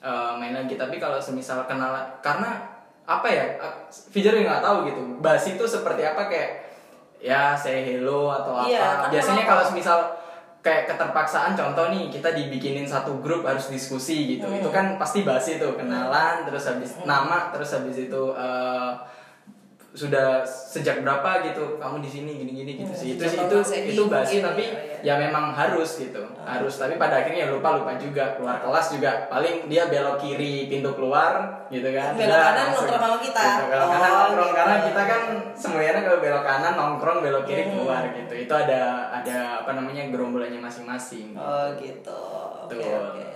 eh, 0.00 0.32
main 0.40 0.56
lagi. 0.56 0.80
Tapi 0.80 0.96
kalau 0.96 1.20
semisal 1.20 1.68
kenalan 1.68 2.08
karena 2.24 2.64
apa 3.04 3.28
ya 3.28 3.44
Fijar 3.92 4.32
juga 4.32 4.56
nggak 4.56 4.64
tahu 4.64 4.76
gitu. 4.88 5.00
Basi 5.20 5.60
itu 5.60 5.64
seperti 5.68 6.08
apa? 6.08 6.32
Kayak 6.32 6.50
ya 7.20 7.52
say 7.52 7.84
hello 7.84 8.32
atau 8.32 8.56
apa. 8.56 8.72
Iya, 8.72 8.88
biasanya 9.12 9.44
kalau 9.44 9.62
semisal 9.68 10.17
kayak 10.58 10.84
keterpaksaan 10.86 11.54
contoh 11.54 11.88
nih 11.88 12.08
kita 12.08 12.34
dibikinin 12.34 12.82
satu 12.82 13.18
grup 13.18 13.42
harus 13.42 13.68
diskusi 13.68 14.36
gitu. 14.36 14.44
Hmm. 14.44 14.58
itu 14.58 14.68
kan 14.68 14.98
pasti 14.98 15.22
basi 15.22 15.56
tuh 15.56 15.74
kenalan 15.74 16.42
terus 16.44 16.66
habis 16.66 16.98
nama 17.04 17.50
terus 17.50 17.70
habis 17.72 17.96
itu 17.96 18.22
eh, 18.34 18.92
sudah 19.88 20.44
sejak 20.44 21.00
berapa 21.00 21.42
gitu 21.42 21.80
kamu 21.80 21.98
di 21.98 22.10
sini 22.12 22.30
gini-gini 22.36 22.72
gitu 22.78 22.92
Hmm, 22.92 23.00
sih. 23.00 23.08
Itu 23.16 23.24
itu 23.24 23.56
itu 23.88 24.02
basi 24.06 24.36
tapi 24.38 24.64
ya, 24.64 24.78
ya 24.78 24.87
memang 25.00 25.50
harus 25.50 25.98
gitu 25.98 26.22
harus 26.38 26.74
tapi 26.74 26.94
pada 26.94 27.20
akhirnya 27.20 27.44
ya 27.44 27.50
lupa 27.50 27.74
lupa 27.74 27.94
juga 27.94 28.34
keluar 28.34 28.58
kelas 28.58 28.86
juga 28.92 29.10
paling 29.26 29.66
dia 29.66 29.86
belok 29.86 30.16
kiri 30.16 30.66
pintu 30.66 30.90
keluar 30.92 31.66
gitu 31.68 31.88
kan 31.90 32.14
Belok 32.14 32.34
kanan 32.34 32.66
nongkrong 32.68 32.98
sama 32.98 33.18
kita. 33.20 33.42
Gitu, 33.42 33.62
belok 33.68 33.88
kanan 33.88 34.08
Oh, 34.08 34.16
nongkrong 34.18 34.48
gitu. 34.48 34.58
karena 34.58 34.74
kita 34.82 35.02
kan 35.04 35.22
semuanya 35.52 36.00
kalau 36.00 36.18
belok 36.18 36.44
kanan 36.44 36.72
nongkrong 36.74 37.18
belok 37.20 37.44
kiri 37.44 37.62
Hmm. 37.62 37.72
keluar 37.74 38.02
gitu 38.08 38.32
itu 38.34 38.54
ada 38.54 38.80
ada 39.12 39.38
apa 39.60 39.70
namanya 39.72 40.02
gerombolannya 40.08 40.58
masing-masing 40.58 41.32
Oh 41.32 41.66
gitu. 41.76 42.22
Oke 42.64 42.76
Betul. 42.76 42.96
oke. 42.98 43.26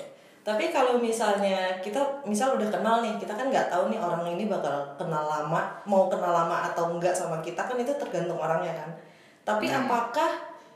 Tapi 0.42 0.64
kalau 0.68 0.98
misalnya 0.98 1.78
kita 1.78 2.02
misal 2.24 2.58
udah 2.58 2.66
kenal 2.66 2.98
nih, 2.98 3.14
kita 3.14 3.30
kan 3.30 3.46
nggak 3.46 3.70
tahu 3.70 3.86
nih 3.86 3.96
orang 3.96 4.26
ini 4.26 4.50
bakal 4.50 4.74
kenal 4.98 5.22
lama, 5.22 5.78
mau 5.84 6.10
kenal 6.10 6.34
lama 6.34 6.66
atau 6.66 6.90
enggak 6.90 7.14
sama 7.14 7.38
kita 7.38 7.62
kan 7.62 7.78
itu 7.78 7.94
tergantung 7.94 8.34
orangnya 8.36 8.74
kan. 8.74 8.90
Tapi 9.44 9.70
Hmm. 9.70 9.86
apakah 9.86 10.30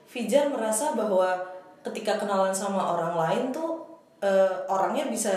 Fijar 0.07 0.49
merasa 0.49 0.95
bahwa 0.95 1.35
ketika 1.83 2.17
kenalan 2.17 2.51
sama 2.51 2.81
orang 2.89 3.15
lain 3.15 3.45
tuh 3.51 3.85
eh, 4.19 4.51
orangnya 4.67 5.07
bisa 5.07 5.31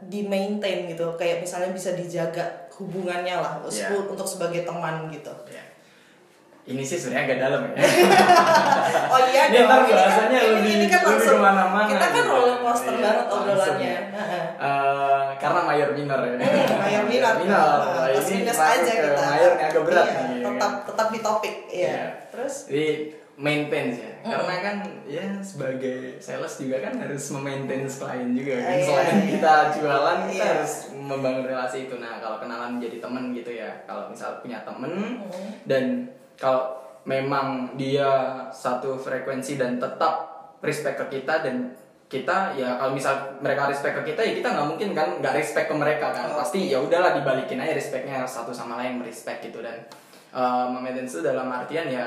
di 0.00 0.24
maintain 0.24 0.88
gitu, 0.88 1.14
kayak 1.14 1.38
misalnya 1.38 1.70
bisa 1.70 1.92
dijaga 1.92 2.42
hubungannya 2.72 3.36
lah 3.36 3.60
Iya. 3.62 3.92
untuk 3.92 4.24
sebagai 4.24 4.62
teman 4.62 5.06
gitu. 5.08 5.30
ya 5.46 5.62
ini 6.62 6.78
sih 6.80 6.94
sebenarnya 6.94 7.26
agak 7.26 7.38
dalam 7.42 7.60
ya 7.66 7.74
Oh 9.10 9.20
iya 9.26 9.50
Ini 9.50 9.66
dong. 9.66 9.82
Ini 9.82 9.98
kan, 9.98 10.30
ini, 10.30 10.38
lebih- 10.38 10.74
ini 10.76 10.86
kan 10.86 11.00
langsung 11.02 11.34
ke 11.34 11.42
mana-mana 11.42 11.90
kita 11.90 12.06
kan 12.06 12.14
gitu. 12.14 12.30
roller 12.30 12.56
coaster 12.62 12.94
Iya, 12.94 13.02
banget 13.02 13.26
obrolannya. 13.28 13.90
ya. 13.90 14.00
Eh, 14.62 15.24
karena 15.36 15.60
mayor 15.60 15.90
minor 15.90 16.20
ya 16.22 16.32
Hmm, 16.32 16.78
mayor 16.78 17.04
minor. 17.04 17.34
minor 17.36 17.78
Nah, 17.82 18.06
Ini 18.08 18.46
aja 18.46 18.92
kita. 18.94 19.22
mayor 19.26 19.52
agak 19.58 19.82
berat 19.82 20.06
Iya, 20.06 20.14
nih 20.22 20.36
ya 20.38 20.46
tetap 20.48 20.72
tetap 20.86 21.06
di 21.10 21.18
topik. 21.20 21.54
Iya. 21.66 21.82
Iya. 21.82 22.04
Terus 22.30 22.54
Jadi 22.70 22.86
maintain 23.34 23.90
ya. 23.90 24.10
Karena 24.22 24.54
kan 24.60 24.76
ya 25.02 25.24
sebagai 25.40 26.16
sales 26.18 26.54
juga 26.56 26.78
kan 26.80 26.94
harus 26.94 27.24
memaintain 27.32 27.84
klien 27.84 28.30
juga 28.32 28.54
kan. 28.54 28.72
Iya, 28.72 28.84
Selain 28.86 29.16
iya. 29.16 29.26
kita 29.34 29.54
jualan 29.74 30.18
kita 30.28 30.36
Iya. 30.36 30.46
harus 30.54 30.72
membangun 30.94 31.44
relasi 31.44 31.78
itu. 31.84 31.94
Nah, 31.96 32.20
kalau 32.20 32.38
kenalan 32.38 32.76
menjadi 32.76 32.96
teman 33.00 33.32
gitu 33.32 33.50
ya. 33.50 33.70
Kalau 33.82 34.06
misal 34.06 34.38
punya 34.38 34.62
temen 34.62 34.92
Hmm. 34.92 35.48
dan 35.64 35.84
kalau 36.36 36.76
memang 37.02 37.74
dia 37.74 38.06
satu 38.48 38.94
frekuensi 38.94 39.58
dan 39.58 39.76
tetap 39.76 40.14
respect 40.62 41.02
ke 41.02 41.18
kita 41.18 41.42
dan 41.42 41.74
kita 42.06 42.52
ya 42.54 42.76
kalau 42.76 42.92
misal 42.92 43.10
mereka 43.40 43.66
respect 43.66 43.96
ke 43.98 44.12
kita 44.12 44.20
ya 44.22 44.32
kita 44.36 44.48
nggak 44.52 44.68
mungkin 44.68 44.88
kan 44.92 45.08
nggak 45.18 45.34
respect 45.34 45.66
ke 45.66 45.74
mereka 45.74 46.12
kan 46.12 46.28
Oh. 46.28 46.38
pasti 46.38 46.68
ya 46.68 46.78
udahlah 46.78 47.16
dibalikin 47.16 47.56
aja 47.56 47.72
respectnya 47.72 48.22
satu 48.22 48.52
sama 48.52 48.76
lain 48.78 49.00
respect 49.00 49.42
gitu 49.42 49.64
dan 49.64 49.80
uh, 50.30 50.68
memaintain 50.68 51.02
itu 51.02 51.18
dalam 51.18 51.48
artian 51.48 51.88
ya 51.88 52.04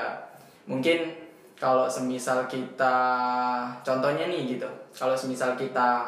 mungkin 0.66 1.14
kalau 1.56 1.88
semisal 1.88 2.44
kita 2.46 2.96
contohnya 3.82 4.26
nih 4.26 4.44
gitu 4.50 4.68
kalau 4.92 5.14
semisal 5.14 5.54
kita 5.54 6.04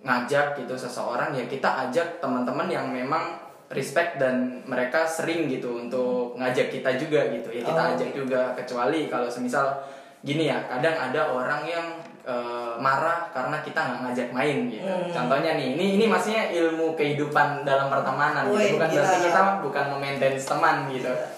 ngajak 0.00 0.54
gitu 0.54 0.74
seseorang 0.74 1.32
ya 1.32 1.44
kita 1.44 1.88
ajak 1.88 2.20
teman-teman 2.20 2.68
yang 2.68 2.86
memang 2.86 3.40
respect 3.68 4.16
dan 4.16 4.60
mereka 4.64 5.02
sering 5.02 5.48
gitu 5.48 5.80
untuk 5.80 6.36
ngajak 6.36 6.68
kita 6.70 6.94
juga 6.94 7.26
gitu 7.28 7.48
ya 7.50 7.64
kita 7.64 7.80
Oh, 7.82 7.90
ajak 7.90 8.10
juga 8.12 8.40
kecuali 8.52 9.08
kalau 9.08 9.26
semisal 9.26 9.72
gini 10.20 10.46
ya 10.46 10.60
kadang 10.64 10.94
ada 10.94 11.20
orang 11.26 11.64
yang 11.64 11.86
eh, 12.22 12.72
marah 12.78 13.28
karena 13.30 13.60
kita 13.60 13.76
nggak 13.78 14.00
ngajak 14.02 14.28
main 14.30 14.68
gitu 14.68 14.84
Hmm. 14.84 15.08
contohnya 15.10 15.52
nih 15.54 15.74
ini 15.74 15.84
ini 15.96 16.04
maksudnya 16.06 16.48
ilmu 16.50 16.92
kehidupan 16.94 17.64
dalam 17.64 17.88
pertemanan 17.88 18.48
gitu. 18.48 18.76
bukan 18.76 18.88
gila. 18.88 18.96
berarti 18.98 19.18
kita 19.22 19.40
bukan 19.60 19.84
memaintain 19.90 20.36
teman 20.38 20.76
gitu 20.88 21.08
Eh, 21.08 21.28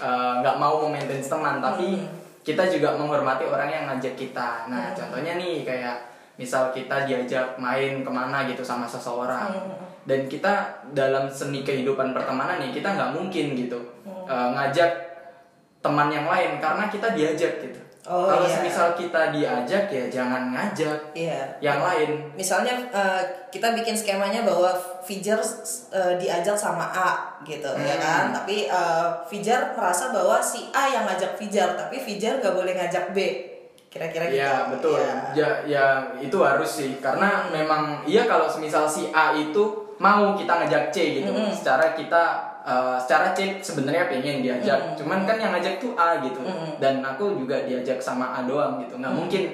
nggak 0.00 0.56
mau 0.56 0.84
memaintain 0.84 1.20
teman 1.20 1.58
tapi 1.58 1.98
Hmm. 1.98 2.08
kita 2.42 2.64
juga 2.64 2.94
menghormati 2.94 3.44
orang 3.44 3.68
yang 3.68 3.84
ngajak 3.86 4.14
kita 4.14 4.66
nah 4.66 4.90
Hmm. 4.90 4.96
contohnya 4.96 5.34
nih 5.36 5.62
kayak 5.62 5.96
misal 6.38 6.70
kita 6.70 7.02
diajak 7.02 7.58
main 7.58 8.06
ke 8.06 8.10
mana 8.10 8.46
gitu 8.46 8.62
sama 8.62 8.86
seseorang 8.86 9.50
Hmm. 9.50 9.74
dan 10.06 10.24
kita 10.24 10.54
dalam 10.92 11.26
seni 11.26 11.60
kehidupan 11.60 12.14
pertemanan 12.14 12.58
nih 12.58 12.70
kita 12.72 12.94
nggak 12.94 13.10
mungkin 13.12 13.54
gitu 13.54 13.78
Hmm. 14.02 14.24
eh, 14.26 14.48
ngajak 14.54 14.90
teman 15.78 16.08
yang 16.08 16.26
lain 16.26 16.58
karena 16.58 16.86
kita 16.86 17.14
diajak 17.14 17.58
gitu 17.60 17.80
Oh, 18.08 18.24
kalau 18.24 18.48
iya. 18.48 18.56
semisal 18.56 18.96
kita 18.96 19.28
diajak 19.28 19.84
ya 19.92 20.04
jangan 20.08 20.48
ngajak 20.56 21.12
iya. 21.12 21.44
yang 21.60 21.84
lain 21.84 22.24
Misalnya 22.32 22.72
eh, 22.88 23.22
kita 23.52 23.76
bikin 23.76 23.92
skemanya 23.92 24.48
bahwa 24.48 24.72
Fijar 25.04 25.36
eh, 25.92 26.16
diajak 26.16 26.56
sama 26.56 26.88
A 26.88 27.36
gitu 27.44 27.68
ya 27.76 27.96
Hmm. 27.96 28.00
kan, 28.00 28.24
tapi 28.32 28.64
eh, 28.64 29.06
Fijar 29.28 29.76
merasa 29.76 30.08
bahwa 30.08 30.40
si 30.40 30.72
A 30.72 30.88
yang 30.88 31.04
ngajak 31.04 31.36
Fijar, 31.36 31.76
tapi 31.76 32.00
Fijar 32.00 32.40
gak 32.40 32.56
boleh 32.56 32.72
ngajak 32.72 33.12
B. 33.12 33.18
Kira-kira 33.88 34.28
gitu. 34.28 34.36
Iya 34.36 34.52
betul. 34.68 35.00
Iya. 35.00 35.14
Ya, 35.32 35.48
ya 35.64 35.84
itu 36.20 36.36
harus 36.44 36.68
sih 36.68 37.00
karena 37.00 37.48
memang 37.48 38.04
iya 38.04 38.28
kalau 38.28 38.44
semisal 38.44 38.84
si 38.84 39.08
A 39.16 39.32
itu 39.32 39.87
mau 39.98 40.34
kita 40.34 40.52
ngajak 40.62 40.90
C 40.90 40.96
gitu. 41.18 41.30
Mm-mm. 41.30 41.50
Secara 41.50 41.92
kita 41.92 42.22
eh, 42.62 42.96
secara 42.98 43.34
C 43.34 43.58
sebenarnya 43.58 44.06
pengen 44.06 44.40
diajak. 44.40 44.78
Mm-mm. 44.78 44.96
Cuman 44.98 45.18
kan 45.22 45.36
yang 45.36 45.50
ngajak 45.52 45.78
tuh 45.78 45.92
A 45.94 46.22
gitu. 46.22 46.38
Mm-mm. 46.38 46.78
Dan 46.78 47.02
aku 47.02 47.34
juga 47.34 47.62
diajak 47.62 47.98
sama 47.98 48.30
A 48.30 48.46
doang 48.46 48.78
gitu. 48.82 48.94
Nggak 48.96 49.12
Mm. 49.12 49.18
mungkin 49.18 49.44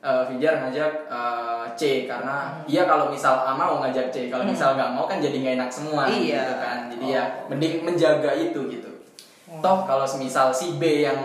eh, 0.00 0.22
Fijar 0.30 0.54
ngajak 0.62 0.92
eh, 1.10 1.64
C 1.74 1.82
karena 2.06 2.64
iya 2.64 2.86
kalau 2.86 3.10
misal 3.10 3.42
A 3.42 3.52
mau 3.52 3.82
ngajak 3.82 4.08
C, 4.08 4.30
kalau 4.30 4.46
Mm. 4.46 4.54
misal 4.54 4.72
nggak 4.72 4.90
mau 4.94 5.04
kan 5.04 5.18
jadi 5.18 5.36
nggak 5.36 5.54
enak 5.58 5.70
semua 5.70 6.06
Iya. 6.06 6.40
gitu 6.40 6.54
kan. 6.56 6.78
Jadi 6.88 7.04
ya 7.10 7.22
Oh. 7.26 7.50
mending 7.50 7.74
menjaga 7.82 8.30
itu 8.32 8.60
gitu. 8.70 8.90
Toh 9.58 9.78
kalau 9.82 10.06
semisal 10.06 10.54
si 10.54 10.78
B 10.78 11.02
yang 11.02 11.18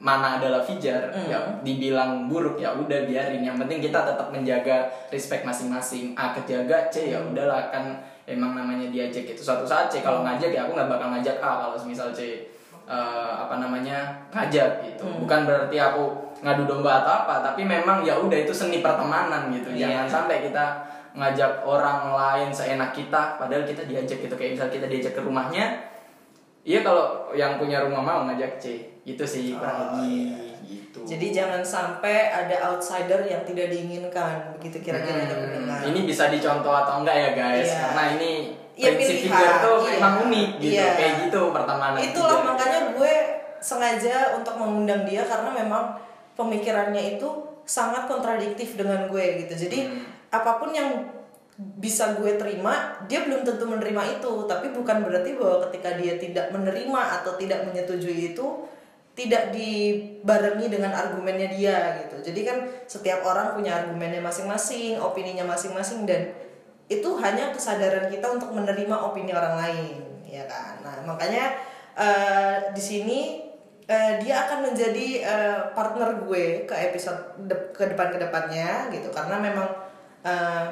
mana 0.00 0.40
adalah 0.40 0.64
Fijar, 0.64 1.12
Mm. 1.12 1.28
ya 1.28 1.40
dibilang 1.60 2.24
buruk 2.24 2.56
ya 2.56 2.72
udah 2.72 3.04
biarin. 3.04 3.44
Yang 3.44 3.60
penting 3.64 3.78
kita 3.84 4.00
tetap 4.08 4.32
menjaga 4.32 4.88
respect 5.12 5.44
masing-masing. 5.44 6.16
A 6.16 6.32
kejaga, 6.32 6.88
C 6.88 7.12
ya 7.12 7.20
udahlah 7.20 7.68
kan 7.68 8.00
emang 8.24 8.56
namanya 8.56 8.88
diajak 8.88 9.28
itu 9.28 9.40
suatu 9.44 9.68
saat 9.68 9.92
C 9.92 10.00
kalau 10.00 10.24
ngajak 10.24 10.56
ya 10.56 10.64
aku 10.64 10.72
nggak 10.72 10.88
bakal 10.88 11.12
ngajak 11.12 11.36
A 11.44 11.68
kalau 11.68 11.76
misal 11.84 12.08
C 12.16 12.48
eh, 12.88 13.32
apa 13.36 13.60
namanya 13.60 14.08
ngajak 14.32 14.88
gitu. 14.88 15.04
Hmm. 15.04 15.28
Bukan 15.28 15.44
berarti 15.44 15.76
aku 15.76 16.32
ngadu 16.40 16.64
domba 16.64 17.04
atau 17.04 17.12
apa, 17.22 17.44
tapi 17.44 17.68
memang 17.68 18.00
ya 18.00 18.16
udah 18.16 18.38
itu 18.40 18.56
seni 18.56 18.80
pertemanan 18.80 19.52
gitu. 19.52 19.68
Iya. 19.76 19.84
Jangan 19.84 20.08
sampai 20.08 20.48
kita 20.48 20.66
ngajak 21.10 21.66
orang 21.66 22.14
lain 22.14 22.48
seenak 22.54 22.94
kita 22.94 23.34
padahal 23.34 23.66
kita 23.66 23.82
diajak 23.84 24.22
gitu 24.22 24.34
kayak 24.38 24.54
misal 24.54 24.70
kita 24.70 24.86
diajak 24.86 25.12
ke 25.18 25.20
rumahnya 25.20 25.90
Iya 26.60 26.80
kalau 26.80 27.04
yang 27.32 27.56
punya 27.56 27.80
rumah 27.80 28.00
mau 28.00 28.20
ngajak 28.24 28.56
C 28.56 28.64
itu 29.02 29.24
sih 29.24 29.52
kurang 29.52 29.72
Oh, 29.72 29.84
lebih 29.96 30.12
iya. 30.28 30.38
gitu. 30.62 31.00
Jadi 31.02 31.26
jangan 31.30 31.62
sampai 31.62 32.28
ada 32.28 32.68
outsider 32.68 33.24
yang 33.24 33.40
tidak 33.42 33.68
diinginkan, 33.68 34.52
begitu 34.54 34.76
kira-kira 34.82 35.24
ada 35.24 35.34
Hmm, 35.34 35.44
pendengar. 35.46 35.78
ini 35.88 36.00
bisa 36.04 36.28
dicontoh 36.28 36.70
atau 36.70 37.00
enggak 37.00 37.16
ya 37.16 37.30
guys? 37.32 37.64
Iya. 37.66 37.80
Karena 37.82 38.04
ini 38.14 38.30
Iya, 38.70 38.90
prinsip 38.90 39.16
pilihan, 39.18 39.28
figure 39.30 39.56
tuh 39.58 39.76
iya. 39.78 39.90
memang 39.94 40.14
unik 40.22 40.50
gitu, 40.58 40.72
Iya. 40.74 40.88
kayak 40.94 41.14
gitu 41.20 41.40
pertemanan. 41.50 42.00
Itulah 42.00 42.38
juga. 42.38 42.48
makanya 42.50 42.80
gue 42.94 43.14
sengaja 43.60 44.14
untuk 44.34 44.54
mengundang 44.56 45.02
dia 45.04 45.22
karena 45.22 45.50
memang 45.50 45.84
pemikirannya 46.34 47.16
itu 47.16 47.28
sangat 47.64 48.04
kontradiktif 48.04 48.74
dengan 48.74 49.04
gue 49.06 49.24
gitu. 49.40 49.54
Jadi 49.58 49.78
Hmm. 49.86 50.04
apa 50.30 50.56
pun 50.56 50.70
yang 50.70 50.88
bisa 51.60 52.16
gue 52.16 52.40
terima, 52.40 53.04
dia 53.04 53.28
belum 53.28 53.44
tentu 53.44 53.68
menerima 53.68 54.20
itu. 54.20 54.32
Tapi 54.48 54.72
bukan 54.72 55.04
berarti 55.04 55.36
bahwa 55.36 55.68
ketika 55.68 56.00
dia 56.00 56.16
tidak 56.16 56.48
menerima 56.52 57.00
atau 57.20 57.36
tidak 57.36 57.68
menyetujui 57.68 58.32
itu, 58.32 58.46
tidak 59.12 59.52
dibarengi 59.52 60.72
dengan 60.72 60.96
argumennya 60.96 61.52
dia 61.52 61.78
gitu. 62.06 62.32
Jadi 62.32 62.40
kan 62.46 62.56
setiap 62.88 63.20
orang 63.28 63.52
punya 63.52 63.84
argumennya 63.84 64.24
masing-masing, 64.24 64.96
opininya 64.96 65.44
masing-masing 65.44 66.08
dan 66.08 66.32
itu 66.90 67.06
hanya 67.20 67.52
kesadaran 67.52 68.08
kita 68.08 68.26
untuk 68.32 68.50
menerima 68.56 68.96
opini 68.96 69.30
orang 69.36 69.60
lain, 69.60 70.24
ya 70.24 70.48
kan. 70.48 70.80
Nah 70.80 71.04
makanya 71.04 71.54
eh, 71.94 72.56
di 72.72 72.82
sini 72.82 73.20
eh, 73.84 74.12
dia 74.22 74.48
akan 74.48 74.72
menjadi 74.72 75.06
eh, 75.22 75.60
partner 75.76 76.24
gue 76.24 76.64
ke 76.64 76.74
episode 76.90 77.44
de- 77.46 77.70
ke 77.74 77.90
depan 77.94 78.14
ke 78.14 78.18
depannya 78.22 78.90
gitu 78.94 79.10
karena 79.10 79.36
memang 79.38 79.68
eh, 80.22 80.66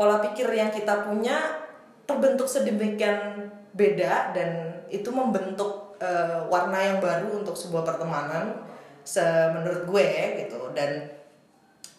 pola 0.00 0.16
pikir 0.24 0.48
yang 0.48 0.72
kita 0.72 1.04
punya 1.04 1.60
terbentuk 2.08 2.48
sedemikian 2.48 3.52
beda 3.76 4.32
dan 4.32 4.80
itu 4.88 5.12
membentuk 5.12 6.00
eh, 6.00 6.40
warna 6.48 6.80
yang 6.80 6.98
baru 7.04 7.44
untuk 7.44 7.52
sebuah 7.52 7.84
pertemanan 7.84 8.64
se- 9.04 9.52
menurut 9.52 9.84
gue 9.84 10.08
gitu 10.40 10.72
dan 10.72 11.20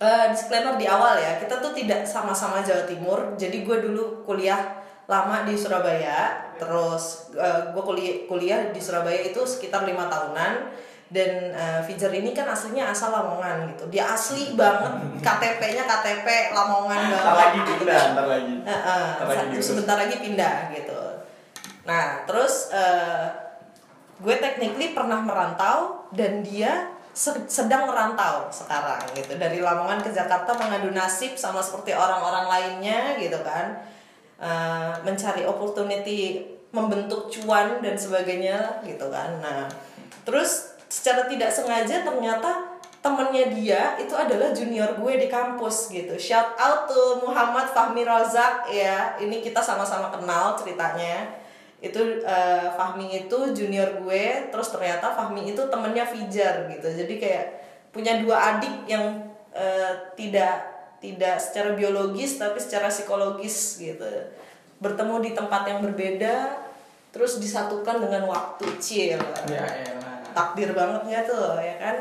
Eh, 0.02 0.26
disclaimer 0.34 0.82
di 0.82 0.90
awal 0.90 1.14
ya, 1.22 1.38
kita 1.38 1.62
tuh 1.62 1.78
tidak 1.78 2.02
sama-sama 2.10 2.58
Jawa 2.66 2.90
Timur. 2.90 3.38
Jadi 3.38 3.62
gue 3.62 3.86
dulu 3.86 4.26
kuliah 4.26 4.82
lama 5.06 5.46
di 5.46 5.54
Surabaya, 5.54 6.50
terus 6.58 7.30
eh, 7.38 7.70
gue 7.70 7.84
kuliah 7.86 8.26
kuliah 8.26 8.74
di 8.74 8.82
Surabaya 8.82 9.22
itu 9.22 9.46
sekitar 9.46 9.86
lima 9.86 10.10
tahunan. 10.10 10.74
Dan 11.12 11.52
eh, 11.52 11.80
Fijar 11.84 12.08
ini 12.10 12.32
kan 12.32 12.48
aslinya 12.48 12.88
asal 12.88 13.12
Lamongan 13.12 13.68
gitu. 13.70 13.84
Dia 13.92 14.16
asli 14.16 14.56
banget, 14.56 15.20
KTP-nya 15.20 15.84
KTP 15.84 16.28
Lamongan 16.52 17.12
banget. 17.12 17.36
Lagi 17.36 17.60
gitu 17.60 17.72
pindah, 17.84 18.04
ntar 18.16 18.26
lagi. 18.26 18.54
Ntar 18.64 19.28
lagi 19.28 19.56
sebentar 19.60 19.96
lagi 20.00 20.16
pindah 20.18 20.56
gitu. 20.72 21.00
Nah, 21.84 22.24
terus 22.24 22.72
eh, 22.72 23.28
gue 24.18 24.36
technically 24.38 24.96
pernah 24.96 25.20
merantau 25.20 26.08
dan 26.14 26.40
dia 26.40 26.88
se- 27.12 27.44
sedang 27.46 27.84
merantau 27.86 28.48
sekarang 28.48 29.04
gitu 29.12 29.36
dari 29.36 29.60
Lamongan 29.60 30.00
ke 30.00 30.10
Jakarta 30.10 30.56
mengadu 30.56 30.96
nasib 30.96 31.36
sama 31.36 31.60
seperti 31.60 31.92
orang-orang 31.92 32.48
lainnya 32.48 33.20
gitu 33.20 33.40
kan 33.44 33.84
Eh, 34.42 34.94
mencari 35.06 35.46
opportunity 35.46 36.42
membentuk 36.74 37.30
cuan 37.30 37.78
dan 37.78 37.94
sebagainya 37.94 38.82
gitu 38.82 39.06
kan 39.14 39.38
nah 39.38 39.70
terus 40.26 40.71
secara 40.92 41.24
tidak 41.32 41.48
sengaja 41.48 42.04
ternyata 42.04 42.68
temennya 43.00 43.50
dia 43.56 43.82
itu 43.98 44.12
adalah 44.12 44.52
junior 44.52 45.00
gue 45.00 45.14
di 45.24 45.28
kampus 45.32 45.90
gitu. 45.90 46.20
Shout 46.20 46.60
out 46.60 46.92
to 46.92 47.24
Muhammad 47.24 47.72
Fahmi 47.72 48.04
Razak 48.04 48.68
ya. 48.68 49.16
Ini 49.18 49.40
kita 49.40 49.64
sama-sama 49.64 50.12
kenal 50.12 50.60
ceritanya. 50.60 51.40
Itu 51.82 52.22
eh, 52.22 52.68
Fahmi 52.76 53.26
itu 53.26 53.56
junior 53.56 54.04
gue 54.04 54.54
terus 54.54 54.70
ternyata 54.70 55.16
Fahmi 55.16 55.56
itu 55.56 55.64
temennya 55.72 56.04
Fijar 56.06 56.68
gitu. 56.70 56.88
Jadi 56.92 57.16
kayak 57.18 57.48
punya 57.96 58.20
dua 58.20 58.60
adik 58.60 58.86
yang 58.86 59.32
eh, 59.56 60.14
tidak 60.20 60.70
tidak 61.02 61.42
secara 61.42 61.74
biologis 61.74 62.38
tapi 62.38 62.60
secara 62.62 62.92
psikologis 62.92 63.82
gitu. 63.82 64.06
Bertemu 64.78 65.26
di 65.26 65.32
tempat 65.34 65.66
yang 65.66 65.82
berbeda 65.82 66.70
terus 67.10 67.42
disatukan 67.42 67.98
dengan 67.98 68.30
waktu 68.30 68.78
chill. 68.78 69.18
Ya 69.50 69.66
elah. 69.66 70.01
Takdir 70.32 70.72
bangetnya 70.76 71.24
tuh 71.24 71.60
ya 71.60 71.76
kan? 71.80 71.96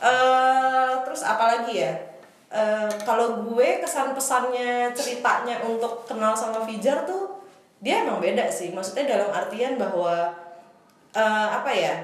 Eh 0.00 0.92
terus 1.04 1.22
apalagi 1.24 1.84
ya? 1.86 1.92
Eh, 2.46 2.90
kalau 3.02 3.42
gue 3.42 3.82
kesan 3.82 4.14
pesannya 4.14 4.94
ceritanya 4.94 5.60
untuk 5.66 6.06
kenal 6.06 6.30
sama 6.30 6.62
Fijar 6.62 7.02
tuh 7.02 7.42
dia 7.82 8.06
emang 8.06 8.22
beda 8.22 8.46
sih. 8.48 8.70
Maksudnya 8.70 9.18
dalam 9.18 9.34
artian 9.34 9.74
bahwa 9.76 10.30
eh, 11.12 11.48
apa 11.50 11.70
ya? 11.74 11.94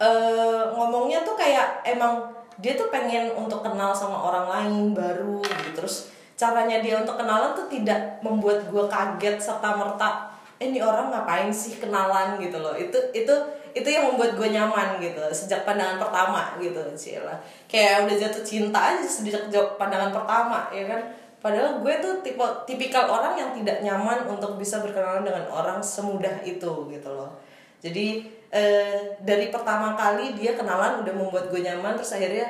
Eh 0.00 0.62
ngomongnya 0.72 1.22
tuh 1.22 1.36
kayak 1.36 1.84
emang 1.84 2.32
dia 2.58 2.74
tuh 2.74 2.88
pengen 2.88 3.32
untuk 3.36 3.60
kenal 3.60 3.92
sama 3.92 4.16
orang 4.16 4.46
lain 4.48 4.84
baru 4.96 5.44
gitu. 5.44 5.70
Terus 5.84 6.08
caranya 6.34 6.80
dia 6.80 6.98
untuk 6.98 7.20
kenalan 7.20 7.54
tuh 7.54 7.68
tidak 7.68 8.18
membuat 8.24 8.64
gue 8.66 8.84
kaget 8.88 9.36
serta 9.38 9.76
merta 9.76 10.32
eh, 10.58 10.66
ini 10.72 10.80
orang 10.82 11.12
ngapain 11.12 11.52
sih 11.52 11.76
kenalan? 11.76 12.40
gitu 12.40 12.58
loh. 12.58 12.74
Itu 12.74 12.98
itu 13.12 13.34
itu 13.72 13.88
yang 13.88 14.12
membuat 14.12 14.36
gue 14.36 14.48
nyaman 14.52 15.00
gitu 15.00 15.20
sejak 15.32 15.64
pandangan 15.64 15.96
pertama 15.96 16.56
gitu 16.60 16.80
Cila 16.92 17.36
kayak 17.68 18.04
udah 18.04 18.16
jatuh 18.20 18.44
cinta 18.44 18.78
aja 18.92 19.04
sejak 19.04 19.48
pandangan 19.80 20.12
pertama 20.12 20.68
ya 20.72 20.84
kan? 20.88 21.00
Padahal 21.42 21.82
gue 21.82 21.94
tuh 21.98 22.22
tipe 22.22 22.46
tipikal 22.70 23.10
orang 23.10 23.34
yang 23.34 23.50
tidak 23.50 23.82
nyaman 23.82 24.30
untuk 24.30 24.54
bisa 24.62 24.78
berkenalan 24.78 25.26
dengan 25.26 25.50
orang 25.50 25.82
semudah 25.82 26.38
itu 26.46 26.86
gitu 26.86 27.10
loh. 27.10 27.34
Jadi 27.82 28.30
eh, 28.54 29.18
dari 29.18 29.50
pertama 29.50 29.98
kali 29.98 30.38
dia 30.38 30.54
kenalan 30.54 31.02
udah 31.02 31.10
membuat 31.10 31.50
gue 31.50 31.58
nyaman 31.66 31.98
terus 31.98 32.14
akhirnya 32.14 32.46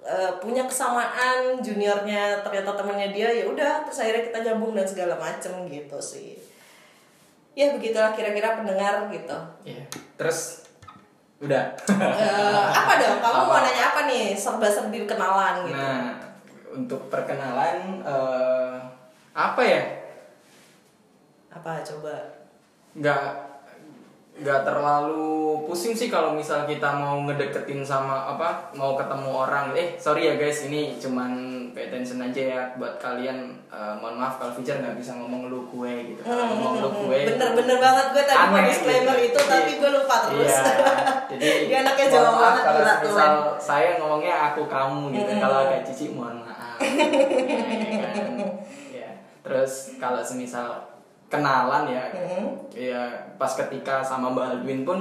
eh, 0.00 0.32
punya 0.40 0.64
kesamaan 0.64 1.60
juniornya 1.60 2.40
ternyata 2.40 2.72
temannya 2.72 3.12
dia 3.12 3.28
ya 3.28 3.44
udah 3.52 3.84
terus 3.84 4.00
akhirnya 4.00 4.24
kita 4.32 4.38
nyambung 4.48 4.72
dan 4.72 4.88
segala 4.88 5.20
macem 5.20 5.52
gitu 5.68 6.00
sih. 6.00 6.40
Ya 7.52 7.68
begitulah 7.76 8.16
kira-kira 8.16 8.56
pendengar 8.56 9.12
gitu. 9.12 9.38
Iya. 9.68 9.84
Terus 10.16 10.61
udah. 11.42 11.64
Eh, 11.90 12.64
apa 12.70 12.92
dong 12.96 13.18
kamu 13.18 13.34
Apa? 13.36 13.48
mau 13.48 13.58
nanya 13.60 13.84
apa 13.90 14.00
nih 14.04 14.30
serba-serbi 14.32 15.04
kenalan 15.04 15.66
gitu 15.66 15.74
Nah, 15.74 16.14
untuk 16.72 17.00
perkenalan 17.08 17.98
eh, 18.00 18.74
apa 19.32 19.60
ya? 19.60 19.82
apa 21.50 21.84
coba 21.84 22.14
nggak 22.94 23.22
nggak 24.42 24.66
terlalu 24.66 25.62
pusing 25.64 25.94
sih 25.94 26.10
kalau 26.10 26.34
misal 26.34 26.66
kita 26.66 26.90
mau 26.92 27.22
ngedeketin 27.22 27.86
sama 27.86 28.34
apa 28.34 28.74
mau 28.74 28.98
ketemu 28.98 29.30
orang 29.30 29.70
eh 29.78 29.94
sorry 29.96 30.28
ya 30.28 30.34
guys 30.34 30.66
ini 30.66 30.98
cuman 30.98 31.30
pay 31.72 31.88
attention 31.88 32.20
aja 32.20 32.42
ya 32.42 32.62
buat 32.76 32.98
kalian 32.98 33.62
Eh, 33.72 33.94
mohon 33.96 34.20
maaf 34.20 34.36
kalau 34.36 34.52
Fijar 34.52 34.84
nggak 34.84 35.00
bisa 35.00 35.16
ngomong 35.16 35.48
lu 35.48 35.64
gue 35.64 36.12
gitu 36.12 36.20
kalau 36.20 36.44
ngomong 36.44 36.72
lu 36.76 36.88
gue 37.08 37.24
bener-bener 37.24 37.80
banget 37.80 38.06
gue 38.12 38.24
tadi 38.28 38.44
mau 38.52 38.60
aneh 38.60 38.68
disclaimer 38.68 39.16
gitu. 39.16 39.32
itu 39.32 39.40
tapi 39.48 39.72
gue 39.80 39.90
lupa 39.96 40.16
terus 40.28 40.44
Iya. 40.44 40.60
Jadi 41.32 41.72
Dia 41.72 41.78
anaknya 41.80 42.06
Jawa 42.12 42.30
banget, 42.36 42.62
kalau 42.68 42.80
gila, 42.84 42.94
misal 43.00 43.32
saya 43.56 43.90
ngomongnya 43.96 44.52
aku 44.52 44.68
kamu 44.68 45.16
gitu. 45.16 45.32
Kalau 45.40 45.56
agak 45.64 45.80
cici 45.88 46.12
mohon 46.12 46.44
maaf. 46.44 46.76
Ya 46.84 48.08
kan? 48.12 48.36
Ya. 48.92 49.10
Terus 49.40 49.96
kalau 49.96 50.20
semisal 50.20 50.91
kenalan 51.32 51.88
ya, 51.88 52.04
ya 52.76 53.02
pas 53.40 53.48
ketika 53.56 54.04
sama 54.04 54.28
Mbak 54.28 54.60
Aldwin 54.60 54.84
pun 54.84 54.98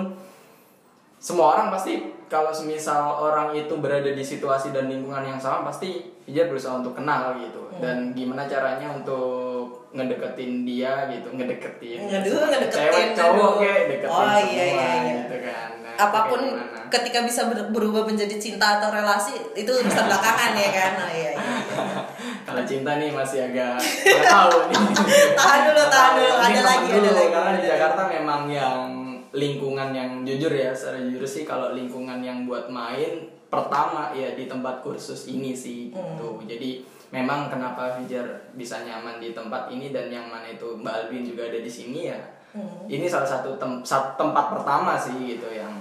semua 1.20 1.60
orang 1.60 1.68
pasti 1.70 2.00
kalau 2.32 2.56
semisal 2.56 3.20
orang 3.20 3.52
itu 3.52 3.76
berada 3.78 4.08
di 4.08 4.24
situasi 4.24 4.72
dan 4.72 4.88
lingkungan 4.88 5.28
yang 5.28 5.36
sama 5.36 5.68
pasti 5.68 6.00
dia 6.24 6.48
berusaha 6.48 6.80
untuk 6.80 6.96
kenal 6.96 7.36
gitu. 7.36 7.68
Dan 7.84 8.16
gimana 8.16 8.48
caranya 8.48 8.88
untuk 8.96 9.84
ngedeketin 9.92 10.64
dia 10.64 11.12
gitu 11.12 11.28
ngedeketin 11.36 12.08
Aduh, 12.08 12.48
ngedeketin, 12.48 12.72
cewek 12.72 13.08
cowok 13.12 13.52
kayak 13.60 13.82
deketin 13.92 14.08
Oh, 14.08 14.24
semua 14.24 14.40
iya, 14.48 14.64
iya, 14.72 14.72
iya. 14.72 15.14
gitu 15.20 15.36
apa 16.02 16.20
pun 16.26 16.42
kayak 16.42 16.58
gimana? 16.58 16.90
ketika 16.90 17.20
bisa 17.22 17.42
ber- 17.46 17.70
berubah 17.70 18.04
menjadi 18.04 18.36
cinta 18.36 18.78
atau 18.78 18.90
relasi 18.90 19.32
itu 19.54 19.70
urusan 19.70 20.06
belakangan 20.06 20.52
ya 20.54 20.70
kan 20.72 20.92
oh, 21.00 21.10
iya, 21.10 21.32
iya. 21.32 21.56
kalau 22.44 22.64
cinta 22.64 22.98
nih 22.98 23.10
masih 23.10 23.40
agak 23.44 23.78
nggak 24.04 24.22
tahu 24.24 24.58
nih 24.68 24.82
tahan 25.34 25.62
dulu 25.66 25.84
tahan 25.88 26.12
dulu 26.14 26.32
ada 26.32 26.42
tahan 26.42 26.64
lagi 26.64 26.88
ada 26.88 26.98
dulu, 26.98 27.10
lagi 27.12 27.30
karena 27.30 27.52
di 27.52 27.60
ada 27.60 27.70
Jakarta 27.70 28.02
memang 28.10 28.42
yang 28.46 28.80
lingkungan 29.32 29.90
yang 29.92 30.10
jujur 30.22 30.52
ya 30.52 30.70
secara 30.72 31.00
jujur 31.00 31.24
sih 31.24 31.44
kalau 31.44 31.72
lingkungan 31.72 32.20
yang 32.20 32.44
buat 32.44 32.68
main 32.68 33.24
pertama 33.48 34.12
ya 34.12 34.34
di 34.34 34.46
tempat 34.46 34.82
kursus 34.82 35.28
ini 35.28 35.52
sih 35.52 35.92
Hmm. 35.92 36.16
tuh 36.16 36.40
jadi 36.42 36.84
memang 37.10 37.48
kenapa 37.48 37.92
Fijar 37.94 38.24
bisa 38.54 38.80
nyaman 38.82 39.20
di 39.20 39.32
tempat 39.32 39.68
ini 39.68 39.92
dan 39.92 40.08
yang 40.08 40.28
mana 40.28 40.48
itu 40.48 40.64
Mbak 40.74 40.94
Alvin 40.98 41.24
juga 41.26 41.44
ada 41.46 41.60
di 41.60 41.68
sini 41.70 42.08
ya 42.08 42.20
Hmm. 42.52 42.84
ini 42.86 43.08
salah 43.08 43.24
satu 43.30 43.56
tem- 43.56 43.80
tempat 44.14 44.46
pertama 44.52 44.96
sih 44.96 45.16
gitu 45.16 45.48
yang 45.48 45.72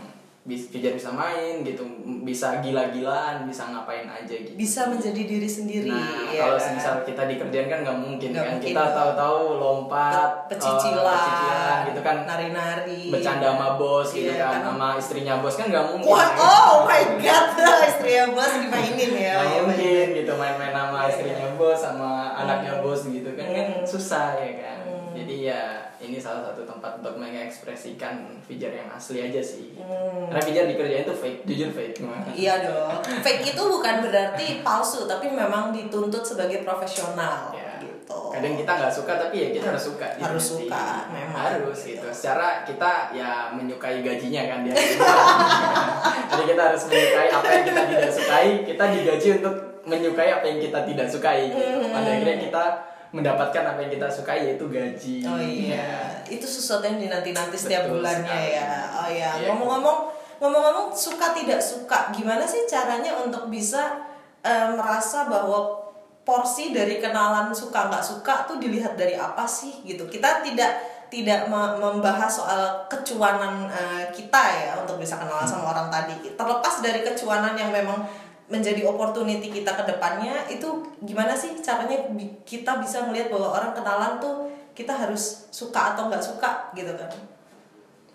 Fijar 0.53 0.93
bisa 0.93 1.11
main 1.11 1.61
gitu 1.61 1.83
bisa 2.21 2.59
gila-gilaan 2.59 3.45
bisa 3.45 3.67
ngapain 3.67 4.05
aja 4.05 4.31
gitu 4.31 4.55
bisa 4.55 4.87
menjadi 4.87 5.23
diri 5.23 5.47
sendiri 5.47 5.89
Nah, 5.89 6.29
ya 6.29 6.43
kalau 6.45 6.57
kan? 6.57 6.65
semisal 6.65 6.95
kita 7.03 7.23
dikerjain 7.27 7.67
kan 7.67 7.79
nggak 7.81 7.99
mungkin 7.99 8.29
Nggak 8.31 8.41
kan. 8.41 8.53
mungkin 8.53 8.69
kita 8.71 8.85
tahu-tahu 8.91 9.39
lompat, 9.57 10.31
pecicilan, 10.47 11.05
eh, 11.05 11.21
pecicilan 11.21 11.79
gitu 11.87 12.01
kan. 12.01 12.17
nari-nari 12.25 13.03
Bercanda 13.09 13.47
sama 13.51 13.69
bos 13.75 14.09
gitu 14.09 14.29
Iya, 14.29 14.41
kan, 14.41 14.53
kan. 14.53 14.63
sama 14.67 14.89
istrinya 14.97 15.35
bos 15.37 15.55
kan 15.55 15.67
nggak 15.69 15.85
mungkin. 15.87 16.09
Wah, 16.09 16.29
kan? 16.29 16.39
oh 16.41 16.75
my 16.85 17.03
god, 17.19 17.47
istrinya 17.91 18.25
bos 18.31 18.53
dimainin 18.57 19.13
ya. 19.13 19.35
Nggak 19.37 19.49
ya, 19.49 19.61
mungkin 19.61 20.07
gitu 20.15 20.33
main-main 20.35 20.73
sama 20.73 20.99
Iya, 21.01 21.09
istrinya 21.11 21.49
bos 21.55 21.79
sama 21.79 22.11
anaknya 22.35 22.73
bos 22.79 23.01
gitu 23.05 23.31
kan 23.33 23.47
kan 23.47 23.67
Hmm. 23.71 23.85
susah 23.85 24.29
ya 24.37 24.51
kan. 24.57 24.79
Hmm. 24.85 25.13
Jadi 25.13 25.37
ya 25.45 25.90
ini 26.01 26.17
salah 26.17 26.43
satu 26.47 26.65
tempat 26.65 26.97
untuk 26.97 27.15
mengekspresikan 27.15 28.41
Fijar 28.41 28.73
yang 28.73 28.89
asli 28.89 29.21
aja 29.21 29.39
sih. 29.39 29.77
Hmm. 29.77 30.27
Karena 30.27 30.41
Fijar 30.41 30.65
dikerjain 30.67 31.05
tuh 31.05 31.13
fake, 31.15 31.45
jujur 31.45 31.71
fake. 31.71 32.01
Iya 32.33 32.55
dong. 32.65 33.05
Fake 33.21 33.45
itu 33.47 33.61
bukan 33.61 34.01
berarti 34.01 34.47
palsu, 34.61 35.05
tapi 35.05 35.29
memang 35.29 35.71
dituntut 35.71 36.23
sebagai 36.23 36.63
profesional 36.63 37.53
Iya. 37.53 37.69
gitu. 37.79 38.19
kadang 38.31 38.55
kita 38.57 38.73
nggak 38.75 38.91
suka 38.91 39.13
tapi 39.17 39.37
ya 39.39 39.49
kita 39.53 39.71
harus 39.71 39.85
suka 39.87 40.07
gitu 40.13 40.25
Harus 40.25 40.43
sih. 40.43 40.67
suka, 40.67 40.85
memang. 41.11 41.37
harus 41.37 41.79
Gitu. 41.79 41.95
gitu 41.95 42.07
secara 42.11 42.49
kita 42.65 42.91
ya 43.13 43.31
menyukai 43.53 44.03
gajinya 44.03 44.43
kan 44.47 44.59
dia 44.65 44.75
jadi 46.31 46.43
kita 46.45 46.63
harus 46.65 46.83
menyukai 46.87 47.29
apa 47.31 47.47
yang 47.49 47.65
kita 47.65 47.83
tidak 47.87 48.11
sukai 48.11 48.49
kita 48.65 48.85
digaji 48.91 49.29
untuk 49.39 49.55
menyukai 49.81 50.31
apa 50.33 50.45
yang 50.45 50.59
kita 50.59 50.79
tidak 50.85 51.07
sukai 51.07 51.51
gitu. 51.51 51.87
pada 51.87 52.09
akhirnya 52.09 52.37
kita 52.41 52.65
mendapatkan 53.11 53.65
apa 53.65 53.79
yang 53.81 53.93
kita 53.93 54.07
sukai 54.07 54.47
yaitu 54.47 54.67
gaji 54.67 55.23
Oh 55.23 55.35
iya, 55.37 56.07
itu 56.35 56.43
sesuatu 56.43 56.85
yang 56.85 56.99
dinanti-nanti 56.99 57.55
setiap 57.55 57.85
Betul 57.85 57.99
bulannya 57.99 58.31
sekali. 58.31 58.55
ya. 58.55 58.71
Oh 58.93 59.09
iya, 59.09 59.31
Iya. 59.37 59.47
ngomong-ngomong, 59.51 59.99
ngomong-ngomong 60.39 60.87
suka 60.91 61.33
tidak 61.33 61.59
suka, 61.59 62.11
gimana 62.11 62.43
sih 62.43 62.65
caranya 62.65 63.19
untuk 63.19 63.47
bisa 63.47 63.99
eh, 64.41 64.69
merasa 64.71 65.27
bahwa 65.27 65.83
porsi 66.21 66.71
dari 66.71 66.97
kenalan 66.97 67.51
suka 67.51 67.89
nggak 67.89 68.05
suka 68.05 68.47
tuh 68.47 68.57
dilihat 68.57 68.95
dari 68.95 69.13
apa 69.13 69.43
sih 69.45 69.83
gitu? 69.83 70.07
Kita 70.07 70.41
tidak 70.41 70.71
tidak 71.11 71.51
me- 71.51 71.75
membahas 71.77 72.31
soal 72.31 72.63
kecuanan 72.87 73.67
eh, 73.67 74.07
kita 74.11 74.43
ya 74.63 74.73
untuk 74.79 74.97
bisa 74.97 75.19
kenalan 75.19 75.43
sama 75.43 75.75
orang 75.75 75.91
tadi. 75.91 76.15
Terlepas 76.31 76.79
dari 76.79 77.03
kecuanan 77.03 77.53
yang 77.53 77.69
memang 77.69 78.07
menjadi 78.51 78.83
opportunity 78.83 79.49
kita 79.49 79.79
ke 79.79 79.85
depannya 79.87 80.45
itu 80.51 80.67
gimana 81.07 81.33
sih 81.39 81.55
caranya 81.63 82.11
kita 82.43 82.83
bisa 82.83 83.07
melihat 83.07 83.31
bahwa 83.31 83.55
orang 83.55 83.73
kenalan 83.73 84.19
tuh 84.19 84.51
kita 84.75 84.91
harus 84.91 85.47
suka 85.55 85.95
atau 85.95 86.11
nggak 86.11 86.21
suka 86.21 86.75
gitu 86.75 86.91
kan? 86.99 87.11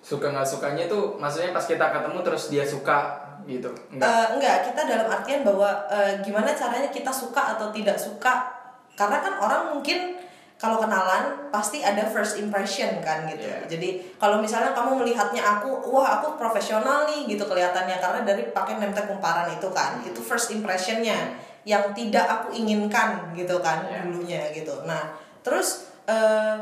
Suka 0.04 0.28
nggak 0.36 0.46
sukanya 0.46 0.84
tuh 0.92 1.16
maksudnya 1.16 1.56
pas 1.56 1.64
kita 1.64 1.88
ketemu 1.88 2.20
terus 2.20 2.44
dia 2.52 2.68
suka 2.68 3.16
gitu? 3.48 3.72
Enggak 3.96 4.12
Eh, 4.12 4.28
enggak 4.36 4.58
kita 4.68 4.82
dalam 4.84 5.08
artian 5.08 5.42
bahwa 5.48 5.70
eh, 5.88 6.20
gimana 6.20 6.52
caranya 6.52 6.92
kita 6.92 7.10
suka 7.10 7.56
atau 7.56 7.72
tidak 7.72 7.96
suka? 7.96 8.52
Karena 9.00 9.24
kan 9.24 9.34
orang 9.40 9.62
mungkin 9.80 10.20
kalau 10.56 10.80
kenalan 10.80 11.52
pasti 11.52 11.84
ada 11.84 12.08
first 12.08 12.40
impression 12.40 13.04
kan 13.04 13.28
gitu. 13.28 13.44
Iya. 13.44 13.68
jadi 13.68 13.90
kalau 14.16 14.40
misalnya 14.40 14.72
kamu 14.72 15.04
melihatnya 15.04 15.44
aku 15.44 15.84
wah 15.92 16.20
aku 16.20 16.40
profesional 16.40 17.04
nih 17.06 17.28
gitu 17.28 17.44
kelihatannya. 17.44 18.00
Karena 18.00 18.24
dari 18.24 18.50
pakai 18.56 18.80
name 18.80 18.96
tag 18.96 19.12
kumparan 19.12 19.52
itu 19.52 19.68
kan 19.76 20.00
itu 20.02 20.20
first 20.24 20.56
impressionnya 20.56 21.36
yang 21.68 21.92
tidak 21.92 22.24
aku 22.30 22.56
inginkan 22.56 23.36
gitu 23.36 23.60
kan 23.60 23.84
Iya. 23.84 24.08
dulunya 24.08 24.42
gitu. 24.56 24.72
Nah 24.88 25.12
terus 25.44 25.92
eh, 26.08 26.56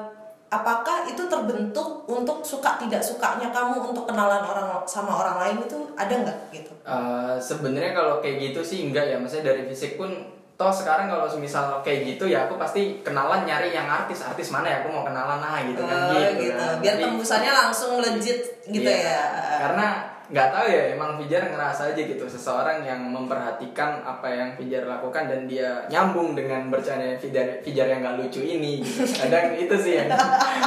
apakah 0.49 1.05
itu 1.09 1.25
terbentuk 1.29 2.05
untuk 2.05 2.41
suka 2.41 2.77
tidak 2.81 3.01
sukanya 3.01 3.49
kamu 3.53 3.93
untuk 3.93 4.05
kenalan 4.09 4.41
orang 4.41 4.81
sama 4.89 5.13
orang 5.21 5.37
lain 5.37 5.57
itu 5.69 5.77
ada 5.93 6.13
nggak 6.13 6.37
gitu? 6.49 6.73
Eh, 6.81 7.35
sebenarnya 7.37 7.93
kalau 7.93 8.25
kayak 8.25 8.41
gitu 8.51 8.61
sih 8.65 8.89
enggak 8.89 9.05
ya. 9.05 9.21
Maksudnya 9.21 9.53
dari 9.53 9.69
fisik 9.69 10.01
pun 10.01 10.32
toh 10.63 10.71
sekarang 10.71 11.11
kalau 11.11 11.27
misal 11.35 11.83
kayak 11.83 12.07
gitu 12.07 12.23
ya 12.25 12.47
aku 12.47 12.55
pasti 12.55 13.03
kenalan 13.03 13.43
nyari 13.43 13.69
yang 13.69 13.83
artis 13.83 14.23
artis 14.23 14.47
mana 14.47 14.63
ya 14.65 14.77
aku 14.79 14.87
mau 14.87 15.03
kenalan 15.03 15.43
ah 15.43 15.59
gitu 15.59 15.83
kan 15.83 16.07
Oh, 16.07 16.15
gitu, 16.15 16.39
gitu. 16.39 16.55
kan. 16.55 16.79
Biar 16.79 16.95
Jadi- 16.95 17.03
tembusannya 17.03 17.51
langsung 17.51 17.99
legit 17.99 18.39
gitu 18.63 18.87
Iya, 18.87 19.11
ya. 19.11 19.21
Karena 19.59 19.87
nggak 20.31 20.49
tahu 20.55 20.67
ya 20.71 20.95
emang 20.95 21.19
Fijar 21.19 21.51
ngerasa 21.51 21.91
aja 21.91 21.99
gitu 21.99 22.23
seseorang 22.23 22.79
yang 22.79 23.11
memperhatikan 23.11 23.99
apa 24.07 24.31
yang 24.31 24.55
Fijar 24.55 24.87
lakukan 24.87 25.27
dan 25.27 25.43
dia 25.51 25.83
nyambung 25.91 26.31
dengan 26.31 26.71
bercanda 26.71 27.19
Fijar 27.19 27.59
Fijar 27.59 27.91
yang 27.91 27.99
nggak 27.99 28.23
lucu 28.23 28.39
ini. 28.39 28.79
Gitu. 28.79 29.03
Kadang 29.03 29.51
itu 29.59 29.75
sih 29.75 29.99
yang 29.99 30.07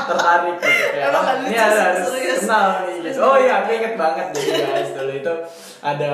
tertarik 0.05 0.61
gitu 0.61 0.85
kayak 0.93 1.09
Emang 1.09 1.25
"Ah, 1.25 1.35
ini 1.41 1.57
lucu 1.57 1.63
harus 1.65 2.07
serius. 2.13 2.41
kenal 2.45 2.69
nih 2.85 2.97
gitu. 3.01 3.19
Oh 3.25 3.37
iya 3.41 3.55
aku 3.65 3.71
inget 3.73 3.95
banget 3.97 4.27
jadi 4.37 4.51
guys 4.61 4.91
dulu 4.93 5.13
itu 5.17 5.35
ada 5.81 6.13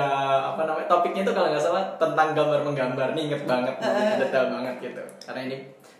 apa 0.54 0.60
namanya 0.62 0.86
topiknya 0.86 1.22
itu 1.26 1.32
kalau 1.34 1.48
nggak 1.50 1.64
salah 1.64 1.84
tentang 1.98 2.28
gambar 2.38 2.60
menggambar 2.62 3.08
nih 3.18 3.22
inget 3.26 3.42
banget 3.42 3.74
gitu, 3.80 3.90
detail 4.22 4.46
banget 4.54 4.74
gitu. 4.78 5.02
Karena 5.26 5.40
ini 5.50 5.56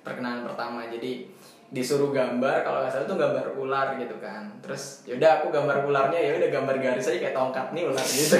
perkenalan 0.06 0.46
pertama 0.46 0.86
jadi 0.86 1.26
disuruh 1.72 2.12
gambar 2.12 2.68
kalau 2.68 2.84
nggak 2.84 2.92
salah 2.92 3.08
tuh 3.08 3.16
gambar 3.16 3.56
ular 3.56 3.96
gitu 3.96 4.20
kan. 4.20 4.44
Terus 4.60 5.08
yaudah 5.08 5.40
aku 5.40 5.48
gambar 5.48 5.88
ularnya 5.88 6.20
ya 6.20 6.36
udah 6.36 6.50
gambar 6.52 6.76
garis 6.84 7.08
aja 7.08 7.16
kayak 7.16 7.32
tongkat 7.32 7.72
nih 7.72 7.88
ular 7.88 8.04
gitu. 8.04 8.36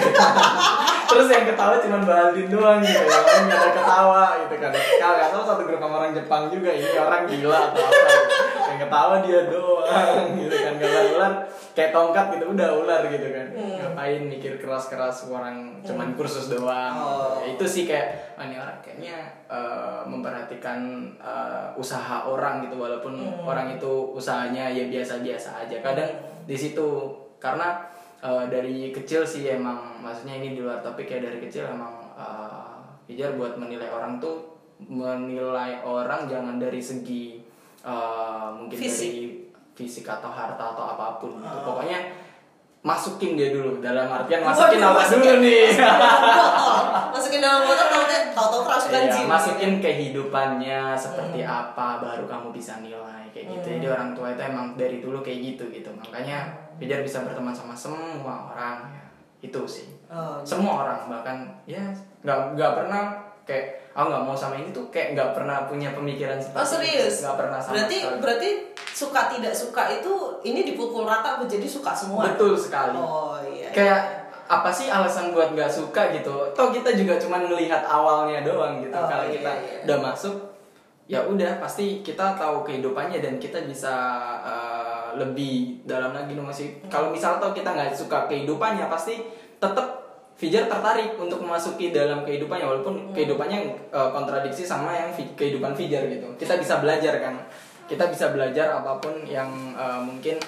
Terus 1.10 1.26
yang 1.32 1.44
ketawa 1.48 1.80
cuma 1.80 1.98
Baldin 2.04 2.52
doang 2.52 2.84
gitu 2.84 3.04
yang 3.08 3.24
lain 3.24 3.42
nggak 3.48 3.60
ada 3.64 3.72
ketawa 3.72 4.24
gitu 4.44 4.54
kan. 4.60 4.70
Kalau 4.76 5.14
nggak 5.16 5.30
tahu 5.32 5.42
satu 5.48 5.62
grup 5.64 5.80
orang 5.80 6.12
Jepang 6.12 6.42
juga 6.52 6.70
ini 6.76 6.88
orang 6.92 7.24
gila 7.24 7.60
atau 7.72 7.82
apa 7.88 8.04
gitu. 8.04 8.34
yang 8.68 8.78
ketawa 8.84 9.14
dia 9.24 9.40
doang 9.48 10.24
gitu 10.36 10.56
kan 10.60 10.74
gambar 10.76 11.04
ular 11.16 11.32
kayak 11.72 11.90
tongkat 11.92 12.37
gitu 12.37 12.52
udah 12.52 12.68
ular 12.85 13.02
gitu 13.08 13.32
kan. 13.32 13.48
Ngapain 13.56 14.22
mikir 14.28 14.61
keras-keras 14.61 15.28
orang 15.32 15.80
cuman 15.80 16.12
kursus 16.12 16.52
doang. 16.52 16.94
Oh. 16.96 17.40
Itu 17.44 17.64
sih 17.64 17.88
kayak 17.88 18.37
"Ah, 18.37 18.44
ini 18.44 18.61
orang 18.61 18.78
kayaknya 18.85 19.16
eh, 19.48 20.00
memperhatikan 20.04 20.80
eh, 21.16 21.68
usaha 21.80 22.28
orang 22.28 22.68
gitu 22.68 22.76
walaupun 22.76 23.16
orang 23.42 23.72
itu 23.76 24.12
usahanya 24.12 24.68
ya 24.68 24.85
biasa-biasa 24.88 25.64
aja. 25.64 25.76
Kadang 25.80 26.11
di 26.44 26.56
situ 26.56 27.08
karena 27.40 27.80
eh, 28.20 28.44
dari 28.52 28.92
kecil 28.92 29.24
sih 29.24 29.48
emang 29.48 29.98
maksudnya 30.04 30.38
ini 30.38 30.54
di 30.54 30.61
luar 30.61 30.85
topik 30.85 31.08
ya 31.08 31.18
dari 31.24 31.40
kecil 31.40 31.72
emang 31.72 32.04
eh, 32.14 32.70
Pijar 33.02 33.35
buat 33.35 33.58
menilai 33.58 33.90
orang 33.90 34.22
tuh 34.22 34.54
menilai 34.87 35.82
orang 35.82 36.30
jangan 36.30 36.61
dari 36.61 36.78
segi 36.78 37.42
eh, 37.82 38.48
mungkin 38.54 38.78
Fisik. 38.78 39.11
dari 39.11 39.41
fisik 39.72 40.04
atau 40.04 40.28
harta 40.28 40.74
atau 40.74 40.85
apa 40.87 41.16
pun 41.16 41.37
gitu. 41.37 41.58
pokoknya 41.64 41.98
masukin 42.82 43.38
dia 43.38 43.54
dulu 43.54 43.78
dalam 43.78 44.11
artian 44.11 44.42
masukin 44.42 44.78
Waduh, 44.78 44.90
apa 44.90 45.00
masukin. 45.06 45.22
dulu 45.22 45.37
nih 45.40 45.66
masukin 47.12 47.40
dalam 47.40 47.61
botol 47.62 47.88
tahu 48.32 48.46
tahu 48.48 48.62
kerasukan 48.64 49.02
Iya, 49.02 49.24
masukin 49.28 49.72
kehidupannya 49.78 50.80
seperti 50.94 51.40
apa 51.42 52.00
baru 52.00 52.24
kamu 52.24 52.48
bisa 52.50 52.80
nilai 52.80 53.28
kayak 53.30 53.46
gitu. 53.48 53.66
Jadi 53.78 53.87
orang 53.88 54.11
tua 54.12 54.32
itu 54.32 54.42
emang 54.42 54.66
dari 54.74 54.98
dulu 54.98 55.20
kayak 55.20 55.38
gitu 55.42 55.64
gitu. 55.68 55.92
Makanya 55.92 56.48
Pijar 56.72 57.04
bisa 57.04 57.20
berteman 57.22 57.52
sama 57.52 57.76
semua 57.76 58.48
orang 58.50 58.88
ya. 58.90 59.04
Itu 59.44 59.68
sih. 59.68 59.87
Oh, 60.08 60.40
Semua 60.42 60.82
orang 60.82 61.06
bahkan 61.06 61.37
ya 61.64 61.80
nggak 62.24 62.56
nggak 62.56 62.72
pernah 62.74 63.04
kayak 63.44 63.81
aku 63.92 64.07
nggak 64.09 64.24
mau 64.24 64.37
sama 64.37 64.57
ini 64.57 64.72
tuh 64.72 64.88
kayak 64.88 65.12
nggak 65.12 65.31
pernah 65.37 65.68
punya 65.68 65.92
pemikiran 65.92 66.40
seperti 66.40 66.61
Oh 66.61 66.68
serius? 66.68 67.14
Nggak 67.20 67.37
pernah 67.37 67.59
sama 67.61 67.72
berarti 67.76 67.98
sekali. 68.00 68.20
berarti 68.24 68.50
suka 68.92 69.20
tidak 69.28 69.55
suka 69.57 69.83
itu 70.00 70.12
ini 70.48 70.61
dipukul 70.64 71.05
rata 71.05 71.37
menjadi 71.40 71.68
suka 71.68 71.92
semua. 71.92 72.24
betul 72.33 72.57
sekali. 72.57 72.96
Oh 72.96 73.37
iya. 73.44 73.68
Kayak 73.72 74.00
apa 74.48 74.68
sih 74.68 74.92
alasan 74.92 75.33
buat 75.33 75.52
nggak 75.52 75.72
suka 75.72 76.12
gitu? 76.12 76.52
Toh 76.52 76.68
kita 76.72 76.92
juga 76.92 77.16
cuma 77.16 77.40
melihat 77.40 77.85
awalnya 77.88 78.44
doang 78.44 78.85
gitu. 78.85 78.92
Oh, 78.92 79.09
Kalau 79.09 79.24
iya, 79.28 79.35
kita 79.40 79.52
iya. 79.61 79.78
udah 79.88 79.98
masuk, 80.12 80.37
ya 81.09 81.20
udah 81.24 81.57
pasti 81.57 82.05
kita 82.05 82.37
tahu 82.37 82.61
kehidupannya 82.64 83.20
dan 83.24 83.40
kita 83.40 83.64
bisa 83.64 83.92
uh, 84.44 85.16
lebih 85.16 85.85
dalam 85.88 86.12
lagi 86.12 86.37
masih. 86.37 86.81
Kalau 86.92 87.09
misal 87.09 87.40
toh 87.40 87.57
kita 87.57 87.72
nggak 87.72 87.96
suka 87.96 88.28
kehidupannya, 88.28 88.88
pasti 88.92 89.24
tetap 89.57 90.01
Fijar 90.36 90.66
tertarik 90.66 91.14
untuk 91.20 91.38
memasuki 91.38 91.94
dalam 91.94 92.26
kehidupannya 92.26 92.66
walaupun 92.66 93.14
kehidupannya 93.14 93.90
uh, 93.94 94.10
kontradiksi 94.10 94.66
sama 94.66 94.90
yang 94.90 95.10
fi- 95.14 95.34
kehidupan 95.38 95.76
Fijar 95.76 96.08
gitu. 96.10 96.26
Kita 96.34 96.58
bisa 96.58 96.82
belajar 96.82 97.22
kan. 97.22 97.38
Kita 97.86 98.10
bisa 98.10 98.34
belajar 98.34 98.82
apa 98.82 98.98
pun 98.98 99.22
yang 99.22 99.76
uh, 99.78 100.02
mungkin 100.02 100.40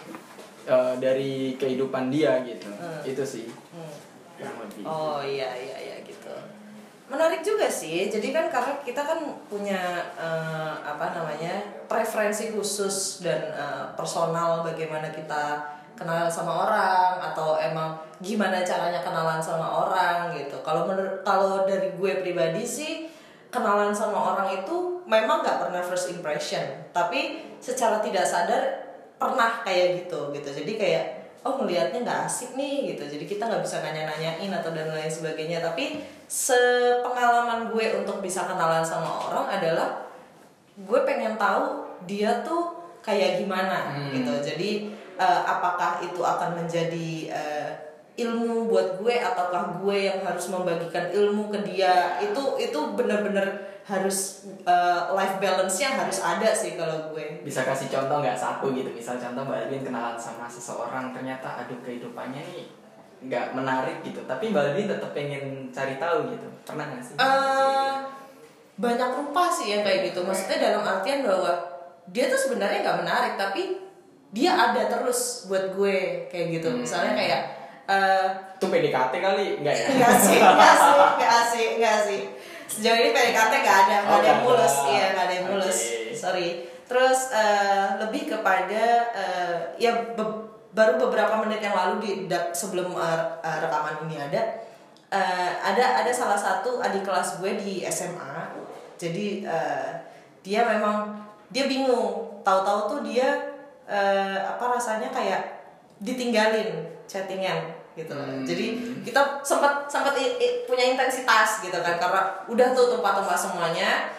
uh, 0.67 0.99
dari 0.99 1.55
kehidupan 1.61 2.11
dia 2.11 2.43
gitu. 2.43 2.67
Itu 3.07 3.23
sih. 3.23 3.47
Hmm. 3.71 3.95
Lebih. 4.35 4.83
Oh 4.83 5.23
iya 5.23 5.55
iya 5.55 5.77
iya 5.79 5.97
gitu. 6.03 6.35
Menarik 7.07 7.45
juga 7.47 7.71
sih. 7.71 8.11
Jadi 8.11 8.35
kan 8.35 8.51
karena 8.51 8.81
kita 8.83 8.99
kan 9.05 9.21
punya 9.47 10.11
eh, 10.19 10.75
apa 10.83 11.15
namanya 11.15 11.63
preferensi 11.87 12.51
khusus 12.51 13.23
dan 13.23 13.55
eh, 13.55 13.85
personal 13.95 14.67
bagaimana 14.67 15.13
kita 15.15 15.63
kenal 15.95 16.27
sama 16.27 16.67
orang 16.67 17.23
atau 17.23 17.61
emang 17.61 17.95
gimana 18.25 18.65
caranya 18.65 19.05
kenalan 19.05 19.39
sama 19.39 19.69
orang 19.69 20.33
gitu. 20.33 20.57
Kalau 20.65 20.89
menurut 20.89 21.21
kalau 21.21 21.69
dari 21.69 21.93
gue 21.93 22.13
pribadi 22.25 22.65
sih 22.65 23.13
kenalan 23.53 23.93
sama 23.93 24.17
orang 24.17 24.65
itu 24.65 25.05
memang 25.05 25.45
nggak 25.45 25.69
pernah 25.69 25.85
first 25.85 26.09
impression, 26.09 26.65
tapi 26.97 27.45
secara 27.61 28.01
tidak 28.01 28.25
sadar 28.25 28.63
pernah 29.21 29.61
kayak 29.61 30.09
gitu 30.09 30.33
gitu. 30.33 30.49
Jadi 30.51 30.73
kayak 30.81 31.05
oh 31.45 31.61
ngelihatnya 31.61 32.01
nggak 32.01 32.21
asik 32.25 32.57
nih 32.57 32.97
gitu 32.97 33.05
jadi 33.05 33.25
kita 33.29 33.45
nggak 33.45 33.61
bisa 33.61 33.85
nanya-nanyain 33.85 34.49
atau 34.49 34.73
dan 34.73 34.89
lain 34.89 35.13
sebagainya 35.13 35.61
tapi 35.61 36.01
sepengalaman 36.25 37.69
gue 37.69 38.01
untuk 38.01 38.25
bisa 38.25 38.49
kenalan 38.49 38.81
sama 38.81 39.29
orang 39.29 39.53
adalah 39.53 40.09
gue 40.73 41.01
pengen 41.05 41.37
tahu 41.37 41.85
dia 42.09 42.41
tuh 42.41 42.73
kayak 43.05 43.45
gimana 43.45 43.93
Hmm. 43.93 44.09
gitu 44.17 44.33
jadi 44.41 44.71
eh, 45.21 45.41
apakah 45.45 46.01
itu 46.01 46.25
akan 46.25 46.65
menjadi 46.65 47.09
eh, 47.29 47.69
ilmu 48.15 48.71
buat 48.71 49.03
gue 49.03 49.19
ataukah 49.19 49.83
gue 49.83 49.97
yang 50.07 50.23
harus 50.23 50.47
membagikan 50.47 51.11
ilmu 51.11 51.51
ke 51.51 51.59
dia? 51.67 52.23
Itu 52.23 52.55
itu 52.63 52.79
bener-bener 52.95 53.75
harus 53.85 54.49
eh, 54.65 55.03
life 55.13 55.37
balance-nya 55.43 55.99
harus 55.99 56.23
ada 56.23 56.55
sih 56.55 56.79
kalau 56.79 57.11
gue. 57.11 57.43
Bisa 57.43 57.67
kasih 57.67 57.91
contoh 57.91 58.23
nggak? 58.23 58.39
Satu 58.39 58.71
gitu 58.71 58.89
misal 58.95 59.19
contoh 59.19 59.43
Mbak 59.43 59.67
Alvin 59.67 59.83
kenalan 59.83 60.17
sama 60.17 60.47
seseorang 60.47 61.11
ternyata 61.11 61.67
aduh 61.67 61.79
kehidupannya 61.83 62.39
nih 62.39 62.65
nggak 63.27 63.47
menarik 63.59 63.99
gitu. 64.07 64.23
Tapi 64.31 64.55
Mbak 64.55 64.63
Alvin 64.63 64.87
tetap 64.87 65.11
pengen 65.11 65.45
cari 65.75 65.99
tahu 65.99 66.19
gitu. 66.31 66.47
Pernah 66.63 66.85
nggak 66.95 67.03
sih? 67.03 67.15
Eh, 67.19 67.95
banyak 68.79 69.11
rupa 69.11 69.51
sih 69.51 69.75
yang 69.75 69.83
kayak 69.83 70.15
gitu. 70.15 70.23
Maksudnya 70.23 70.71
dalam 70.71 70.87
artian 70.87 71.27
bahwa 71.27 71.53
dia 72.15 72.31
tuh 72.31 72.39
sebenarnya 72.39 72.87
nggak 72.87 73.01
menarik 73.03 73.35
tapi 73.35 73.83
dia 74.35 74.55
ada 74.55 74.87
terus 74.87 75.51
buat 75.51 75.75
gue 75.75 76.27
kayak 76.31 76.63
gitu. 76.63 76.69
Hmm. 76.71 76.83
misalnya 76.83 77.15
kayak 77.19 77.64
eh, 77.87 78.27
Itu 78.57 78.67
PDKT 78.67 79.13
kali 79.19 79.47
enggak 79.61 79.75
ya? 79.75 79.87
Enggak 79.93 80.15
sih, 80.17 80.39
enggak 80.41 80.75
sih, 80.77 80.95
enggak 81.19 81.43
sih, 81.53 81.65
enggak 81.77 81.99
sih. 82.05 82.21
Sejauh 82.65 82.97
ini 82.97 83.11
PDKT 83.13 83.53
enggak 83.61 83.79
ada, 83.87 83.97
enggak 84.01 84.09
Oh, 84.09 84.17
ada 84.17 84.25
yang 84.25 84.41
nggak 84.41 84.47
mulus, 84.47 84.75
iya 84.89 85.05
enggak 85.13 85.25
ada 85.25 85.35
yang 85.35 85.47
mulus. 85.49 85.79
Oke. 85.79 86.15
Sorry. 86.15 86.49
Terus 86.85 87.21
eh, 87.33 87.87
lebih 87.99 88.23
kepada 88.29 88.85
eh, 89.13 89.57
ya 89.77 89.93
be- 90.13 90.43
baru 90.71 90.99
beberapa 90.99 91.41
menit 91.41 91.61
yang 91.61 91.73
lalu 91.73 91.95
di 92.01 92.11
sebelum 92.53 92.93
eh, 92.95 93.21
rekaman 93.41 94.05
ini 94.05 94.21
ada 94.21 94.43
eh, 95.09 95.51
ada 95.61 96.05
ada 96.05 96.13
salah 96.13 96.37
satu 96.37 96.81
adik 96.81 97.05
kelas 97.05 97.41
gue 97.41 97.57
di 97.57 97.75
SMA. 97.85 98.53
Jadi 98.97 99.45
eh, 99.45 99.91
dia 100.41 100.65
memang 100.65 101.13
dia 101.49 101.65
bingung. 101.65 102.41
Tahu-tahu 102.45 102.81
tuh 102.87 103.01
dia 103.01 103.33
eh, 103.89 104.39
apa 104.41 104.77
rasanya 104.77 105.09
kayak 105.09 105.65
ditinggalin 106.01 106.85
chattingan 107.09 107.74
gitu 107.95 108.11
loh. 108.15 108.27
Hmm. 108.27 108.43
Jadi 108.43 108.67
kita 109.07 109.41
sempat 109.47 109.87
sempat 109.87 110.15
punya 110.67 110.85
intensitas 110.95 111.63
gitu 111.63 111.79
kan 111.79 111.99
karena 111.99 112.23
udah 112.51 112.69
tuh 112.75 112.99
tempat-tempat 112.99 113.39
semuanya. 113.39 114.11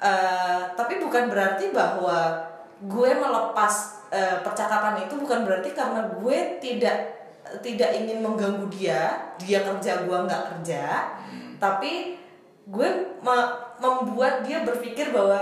Eh, 0.00 0.60
tapi 0.76 0.96
bukan 0.96 1.28
berarti 1.28 1.76
bahwa 1.76 2.40
gue 2.80 3.10
melepas 3.12 4.00
eh, 4.08 4.40
percakapan 4.40 5.04
itu 5.04 5.14
bukan 5.20 5.44
berarti 5.44 5.76
karena 5.76 6.08
gue 6.08 6.56
tidak 6.64 7.20
tidak 7.60 7.90
ingin 7.92 8.24
mengganggu 8.24 8.64
dia, 8.72 9.32
dia 9.36 9.60
kerja 9.64 10.06
gue 10.06 10.18
nggak 10.28 10.44
kerja, 10.54 11.10
tapi 11.58 12.14
gue 12.70 12.88
me- 13.20 13.54
membuat 13.82 14.46
dia 14.46 14.62
berpikir 14.62 15.10
bahwa 15.10 15.40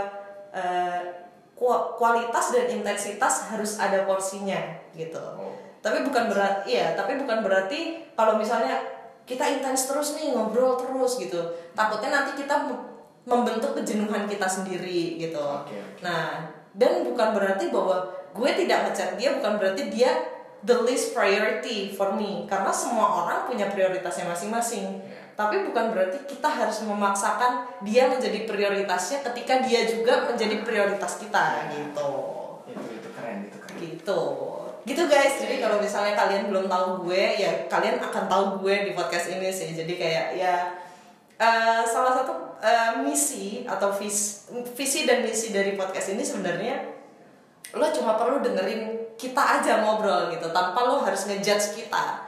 ku- 1.52 1.86
kualitas 1.98 2.54
dan 2.54 2.70
intensitas 2.70 3.50
harus 3.50 3.76
ada 3.82 4.06
porsinya 4.06 4.56
gitu 4.94 5.18
Oh. 5.18 5.57
Tapi 5.78 6.02
bukan 6.02 6.26
berarti 6.30 6.74
iya 6.74 6.98
tapi 6.98 7.18
bukan 7.20 7.42
berarti 7.46 8.10
kalau 8.18 8.34
misalnya 8.34 8.98
kita 9.28 9.44
intens 9.44 9.92
terus 9.92 10.16
nih 10.16 10.32
ngobrol 10.32 10.80
terus 10.80 11.20
gitu. 11.20 11.36
Takutnya 11.76 12.08
nanti 12.08 12.40
kita 12.40 12.64
mem- 12.64 12.88
membentuk 13.28 13.76
kejenuhan 13.76 14.24
kita 14.24 14.48
sendiri 14.48 15.20
gitu. 15.20 15.36
Oke, 15.36 15.76
oke. 15.76 16.00
nah 16.00 16.48
dan 16.72 17.04
bukan 17.04 17.36
berarti 17.36 17.68
bahwa 17.68 18.08
gue 18.32 18.50
tidak 18.56 18.88
ngechat 18.88 19.20
dia 19.20 19.36
bukan 19.36 19.60
berarti 19.60 19.92
dia 19.92 20.16
the 20.64 20.74
least 20.88 21.12
priority 21.12 21.92
for 21.92 22.16
me. 22.16 22.48
Karena 22.48 22.72
semua 22.72 23.04
orang 23.22 23.44
punya 23.44 23.68
prioritasnya 23.68 24.32
masing-masing. 24.32 25.04
Tapi 25.36 25.70
bukan 25.70 25.94
berarti 25.94 26.24
kita 26.24 26.48
harus 26.48 26.82
memaksakan 26.82 27.68
dia 27.84 28.08
menjadi 28.08 28.48
prioritasnya 28.48 29.22
ketika 29.30 29.60
dia 29.62 29.86
juga 29.86 30.26
menjadi 30.26 30.64
prioritas 30.64 31.20
kita 31.20 31.68
gitu. 31.70 32.10
Itu 32.64 32.80
itu 32.96 33.08
keren, 33.12 33.46
itu 33.46 33.58
keren. 33.60 33.76
gitu 33.76 34.20
gitu 34.88 35.04
guys. 35.04 35.36
Jadi 35.36 35.60
kalau 35.60 35.76
misalnya 35.76 36.16
kalian 36.16 36.48
belum 36.48 36.64
tahu 36.66 37.04
gue 37.04 37.24
ya 37.36 37.68
kalian 37.68 38.00
akan 38.00 38.24
tahu 38.24 38.44
gue 38.64 38.88
di 38.88 38.92
podcast 38.96 39.28
ini 39.28 39.52
sih. 39.52 39.76
Jadi 39.76 40.00
kayak 40.00 40.26
ya 40.40 40.72
eh, 41.36 41.82
salah 41.84 42.24
satu 42.24 42.32
eh, 42.64 43.04
misi 43.04 43.68
atau 43.68 43.92
vis, 43.92 44.48
visi 44.72 45.04
dan 45.04 45.20
misi 45.20 45.52
dari 45.52 45.76
podcast 45.76 46.16
ini 46.16 46.24
sebenarnya 46.24 46.96
lo 47.76 47.84
cuma 47.92 48.16
perlu 48.16 48.40
dengerin 48.40 49.12
kita 49.20 49.60
aja 49.60 49.84
ngobrol 49.84 50.32
gitu 50.32 50.48
tanpa 50.56 50.80
lo 50.88 51.04
harus 51.04 51.28
ngejudge 51.28 51.76
kita. 51.76 52.24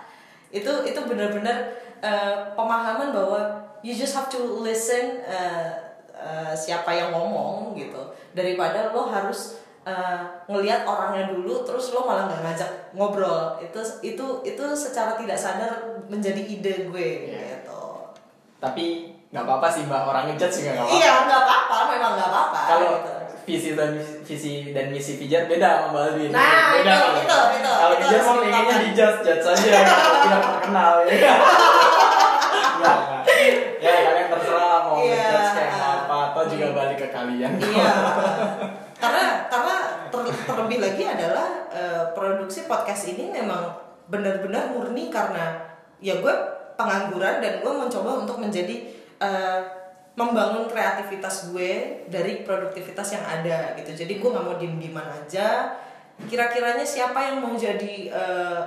Itu 0.52 0.84
itu 0.84 1.00
benar-benar 1.08 1.80
eh, 2.04 2.36
pemahaman 2.52 3.16
bahwa 3.16 3.40
you 3.80 3.96
just 3.96 4.12
have 4.12 4.28
to 4.28 4.60
listen 4.60 5.24
eh, 5.24 5.70
eh, 6.12 6.52
siapa 6.52 6.92
yang 6.92 7.16
ngomong 7.16 7.72
gitu 7.72 8.12
daripada 8.36 8.92
lo 8.92 9.08
harus 9.08 9.59
eh, 9.82 10.20
ngelihat 10.46 10.82
orangnya 10.82 11.24
dulu 11.26 11.62
terus 11.62 11.90
lo 11.90 12.04
malah 12.04 12.26
nggak 12.26 12.42
ngajak 12.42 12.70
ngobrol 12.92 13.56
itu 13.58 13.80
itu 14.02 14.26
itu 14.42 14.64
secara 14.74 15.14
tidak 15.14 15.34
sadar 15.34 15.72
menjadi 16.06 16.38
ide 16.38 16.74
gue 16.86 17.08
Iya. 17.26 17.40
gitu 17.58 18.12
Tapi 18.58 18.84
nggak 19.26 19.40
apa-apa 19.40 19.68
sih 19.68 19.82
mbak 19.82 20.04
orang 20.04 20.24
ngejudge 20.28 20.52
juga 20.58 20.70
nggak 20.70 20.84
apa-apa. 20.84 20.96
iya 20.96 21.12
nggak 21.22 21.40
apa-apa 21.40 21.76
memang 21.88 22.12
nggak 22.14 22.28
apa-apa 22.28 22.60
Kalau 22.66 22.90
gitu. 22.94 23.12
visi 23.42 23.70
dan 23.72 23.90
visi 24.20 24.52
dan 24.70 24.86
misi 24.88 25.12
Fijar 25.16 25.44
beda 25.44 25.68
sama 25.80 25.88
Mbak 25.90 26.02
Alvin. 26.04 26.30
Nah, 26.30 26.44
beda 26.70 26.86
itu, 26.86 27.00
kalau- 27.00 27.16
itu, 27.16 27.38
itu, 27.56 27.70
Kalau 27.72 27.90
itu 27.90 28.00
Fijar 28.00 28.12
harus 28.12 28.26
mau 28.28 28.36
pengennya 28.38 28.76
di 28.76 28.90
judge 28.92 29.18
judge 29.22 29.42
saja, 29.42 29.80
tidak 30.22 30.40
terkenal 30.44 30.92
ya. 31.00 31.10
Enggak. 32.70 32.98
Ya 33.80 33.90
kalian 34.04 34.28
terserah 34.28 34.78
mau 34.84 34.94
Iya. 34.98 35.16
ngejudge 35.16 35.50
kayak 35.52 35.74
apa 35.80 36.16
atau 36.30 36.42
juga 36.46 36.66
balik 36.70 36.98
ke 36.98 37.08
kalian. 37.08 37.52
Iya. 37.56 37.90
karena 39.00 39.24
terlebih 40.50 40.78
lagi 40.82 41.04
adalah 41.06 41.48
eh, 41.70 42.04
produksi 42.12 42.66
podcast 42.66 43.08
ini 43.10 43.30
memang 43.30 43.70
benar-benar 44.10 44.74
murni 44.74 45.08
karena 45.08 45.54
ya 46.02 46.18
gue 46.18 46.34
pengangguran 46.74 47.38
dan 47.38 47.62
gue 47.62 47.72
mencoba 47.72 48.26
untuk 48.26 48.42
menjadi 48.42 48.90
eh, 49.22 49.60
membangun 50.18 50.66
kreativitas 50.66 51.54
gue 51.54 52.04
dari 52.10 52.42
produktivitas 52.42 53.14
yang 53.14 53.24
ada 53.24 53.78
gitu. 53.78 54.04
Jadi 54.04 54.18
gue 54.18 54.28
nggak 54.28 54.44
mau 54.44 54.56
diem-dieman 54.58 55.06
aja. 55.06 55.78
Kira-kiranya 56.20 56.84
siapa 56.84 57.32
yang 57.32 57.40
mau 57.40 57.54
jadi 57.56 58.10
eh, 58.10 58.60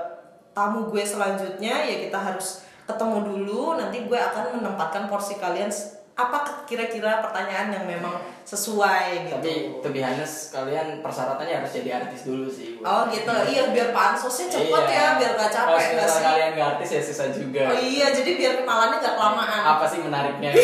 tamu 0.54 0.90
gue 0.90 1.04
selanjutnya 1.04 1.84
ya 1.86 1.96
kita 2.08 2.18
harus 2.18 2.64
ketemu 2.88 3.18
dulu. 3.28 3.76
Nanti 3.78 4.08
gue 4.08 4.18
akan 4.18 4.62
menempatkan 4.62 5.12
porsi 5.12 5.38
kalian 5.38 5.70
apa 6.14 6.38
kira-kira 6.70 7.26
pertanyaan 7.26 7.74
yang 7.74 7.86
memang 7.90 8.14
sesuai 8.46 9.26
gitu. 9.26 9.34
Tapi 9.34 9.54
to 9.82 9.90
be 9.90 9.98
honest, 9.98 10.54
kalian 10.54 11.02
persyaratannya 11.02 11.58
harus 11.58 11.74
jadi 11.74 11.90
artis 12.00 12.22
dulu 12.24 12.46
sih. 12.46 12.78
Oh 12.80 13.10
gitu, 13.10 13.34
iya 13.50 13.74
biar 13.74 13.90
pansosnya 13.90 14.46
cepet 14.48 14.84
Iya. 14.86 14.94
ya, 14.94 15.06
biar 15.18 15.32
gak 15.34 15.50
capek 15.50 15.74
Kalau 15.74 15.98
gak 15.98 16.10
sih? 16.12 16.22
kalian 16.22 16.50
nggak 16.54 16.70
artis 16.78 16.90
ya 16.92 17.02
susah 17.02 17.28
juga. 17.34 17.62
Oh 17.66 17.78
iya, 17.80 18.14
jadi 18.14 18.32
biar 18.38 18.54
kenalannya 18.62 18.98
gak 19.02 19.16
kelamaan. 19.18 19.64
Apa 19.74 19.86
sih 19.90 20.00
menariknya? 20.00 20.52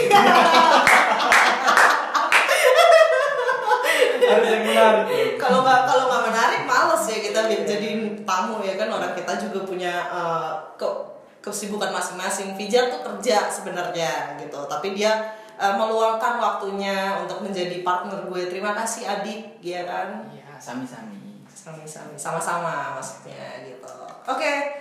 harus 4.29 4.49
yang 4.51 4.62
menarik. 4.63 5.05
ya. 5.09 5.25
Kalau 5.41 5.65
nggak 5.65 5.79
kalau 5.89 6.03
nggak 6.05 6.23
menarik, 6.29 6.62
males 6.69 7.03
ya 7.09 7.17
kita 7.19 7.39
jadi 7.65 7.89
tamu 8.21 8.62
ya 8.62 8.77
kan 8.77 8.89
orang 8.93 9.13
kita 9.17 9.33
juga 9.41 9.65
punya 9.65 9.93
eh, 10.05 10.51
ke 10.77 10.88
kesibukan 11.41 11.89
masing-masing. 11.89 12.53
Fijar 12.53 12.93
tuh 12.93 13.01
kerja 13.01 13.49
sebenarnya 13.49 14.38
gitu, 14.38 14.59
tapi 14.69 14.93
dia 14.93 15.33
eh, 15.59 15.73
meluangkan 15.75 16.39
waktunya 16.39 17.19
untuk 17.19 17.43
menjadi 17.43 17.83
partner 17.83 18.23
gue. 18.31 18.47
Terima 18.47 18.71
kasih 18.71 19.03
adik, 19.05 19.59
ya 19.59 19.83
kan? 19.83 20.23
Iya, 20.31 20.55
sami-sami. 20.55 21.43
Sami-sami, 21.51 22.15
sama-sama 22.15 22.95
maksudnya 22.95 23.67
gitu. 23.67 23.91
Oke, 24.23 24.79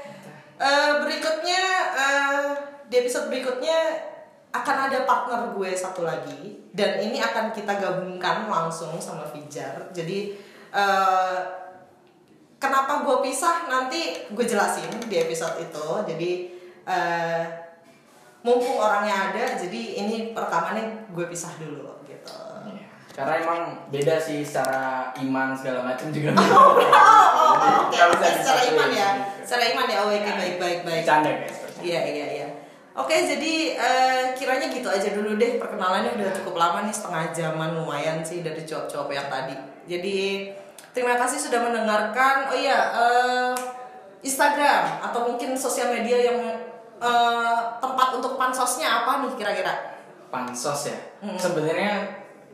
eh, 0.63 0.93
berikutnya 1.03 1.63
eh, 1.99 2.49
di 2.87 2.95
episode 3.03 3.27
berikutnya 3.27 4.07
akan 4.55 4.77
ada 4.89 5.05
partner 5.05 5.53
gue 5.53 5.71
satu 5.77 6.09
lagi 6.09 6.57
dan 6.73 6.97
ini 7.03 7.21
akan 7.21 7.53
kita 7.53 7.77
gabungkan 7.77 8.47
langsung 8.49 8.95
sama 9.03 9.27
Fijar. 9.29 9.91
Jadi 9.91 10.39
eh, 10.73 11.39
kenapa 12.63 13.03
gue 13.03 13.17
pisah 13.27 13.67
nanti 13.67 14.31
gue 14.31 14.45
jelasin 14.47 14.89
di 15.11 15.17
episode 15.19 15.59
itu. 15.59 15.89
Jadi 16.07 16.31
eh, 16.87 17.68
mumpung 18.43 18.79
orangnya 18.79 19.33
ada, 19.33 19.45
jadi 19.59 19.81
ini 20.07 20.31
perekamannya 20.31 21.11
gue 21.11 21.27
pisah 21.27 21.59
dulu 21.59 21.99
gitu. 22.07 22.39
Iya. 22.71 22.87
Karena 23.11 23.35
emang 23.43 23.61
beda 23.91 24.15
sih 24.23 24.47
secara 24.47 25.11
iman 25.19 25.51
segala 25.59 25.83
macam 25.83 26.09
juga. 26.15 26.31
Oh, 26.39 26.79
oh, 26.79 27.91
oke, 27.91 27.97
Nggak 27.97 28.09
bisa 28.15 28.27
oke, 28.27 28.37
secara 28.39 28.61
disatuin 28.63 28.71
iman 28.75 28.91
ya, 28.95 29.09
gitu. 29.11 29.43
secara 29.47 29.63
iman 29.75 29.87
ya, 29.91 29.99
oh, 30.03 30.09
oke 30.11 30.31
baik 30.39 30.55
baik 30.61 30.81
baik. 30.87 31.03
Bercanda 31.03 31.31
guys. 31.35 31.59
Iya 31.83 32.01
iya 32.07 32.27
iya. 32.35 32.49
Oke 32.99 33.15
jadi 33.15 33.79
eh, 33.79 34.25
kiranya 34.35 34.67
gitu 34.75 34.91
aja 34.91 35.15
dulu 35.15 35.39
deh 35.39 35.55
perkenalannya 35.63 36.19
udah 36.19 36.35
cukup 36.35 36.59
lama 36.59 36.83
nih 36.83 36.91
setengah 36.91 37.31
jaman 37.31 37.79
lumayan 37.79 38.27
sih 38.27 38.43
dari 38.43 38.67
jawab-jawab 38.67 39.07
yang 39.15 39.31
tadi. 39.31 39.55
Jadi 39.87 40.51
terima 40.91 41.15
kasih 41.15 41.39
sudah 41.39 41.63
mendengarkan. 41.63 42.51
Oh 42.51 42.59
iya 42.59 42.79
eh, 42.91 43.55
Instagram 44.19 44.99
atau 44.99 45.31
mungkin 45.31 45.55
sosial 45.55 45.95
media 45.95 46.19
yang 46.19 46.39
eh, 46.99 47.59
tempat 47.79 48.09
untuk 48.13 48.35
pansosnya 48.35 49.03
apa 49.03 49.23
nih 49.23 49.33
kira-kira? 49.35 49.99
Pansos 50.29 50.87
ya. 50.87 50.99
Hmm. 51.19 51.35
Sebenarnya 51.35 52.05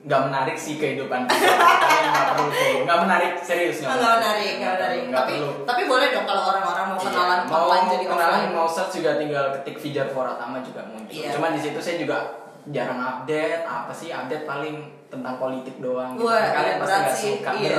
nggak 0.05 0.23
menarik 0.23 0.53
sih 0.55 0.77
kehidupan 0.77 1.25
nggak 1.25 2.27
perlu 2.31 2.51
follow. 2.51 2.81
Nggak 2.85 2.99
menarik 3.03 3.33
serius 3.41 3.81
Nggak 3.81 3.97
menarik, 3.97 4.53
nggak 4.55 4.73
menarik. 4.77 5.01
Nggak 5.09 5.17
Tapi 5.19 5.33
perlu. 5.35 5.51
tapi 5.65 5.83
boleh 5.87 6.09
dong 6.13 6.27
kalau 6.27 6.43
orang-orang 6.47 6.85
mau 6.87 6.97
Iya, 6.97 7.07
kenalan 7.09 7.41
mau 7.43 7.57
online 7.65 7.87
jadi 7.89 8.05
kenalan 8.05 8.29
offline. 8.31 8.53
mau 8.53 8.69
search 8.69 8.93
juga 8.95 9.11
tinggal 9.17 9.45
ketik 9.51 9.77
Fijar 9.77 10.09
Foratama 10.09 10.61
juga 10.61 10.81
muncul. 10.85 11.09
Iya. 11.11 11.29
Cuman 11.33 11.51
di 11.53 11.61
situ 11.61 11.79
saya 11.81 11.97
juga 11.99 12.19
jarang 12.67 13.01
update. 13.01 13.65
Apa 13.65 13.91
sih 13.91 14.09
update 14.09 14.45
paling 14.45 14.77
tentang 15.15 15.35
politik 15.37 15.77
doang. 15.79 16.11
gitu. 16.13 16.25
Wah, 16.25 16.43
kalian 16.49 16.67
iya, 16.69 16.81
pasti 16.81 16.91
nggak 16.97 17.15
sih. 17.15 17.33
suka 17.33 17.51
Iya, 17.55 17.79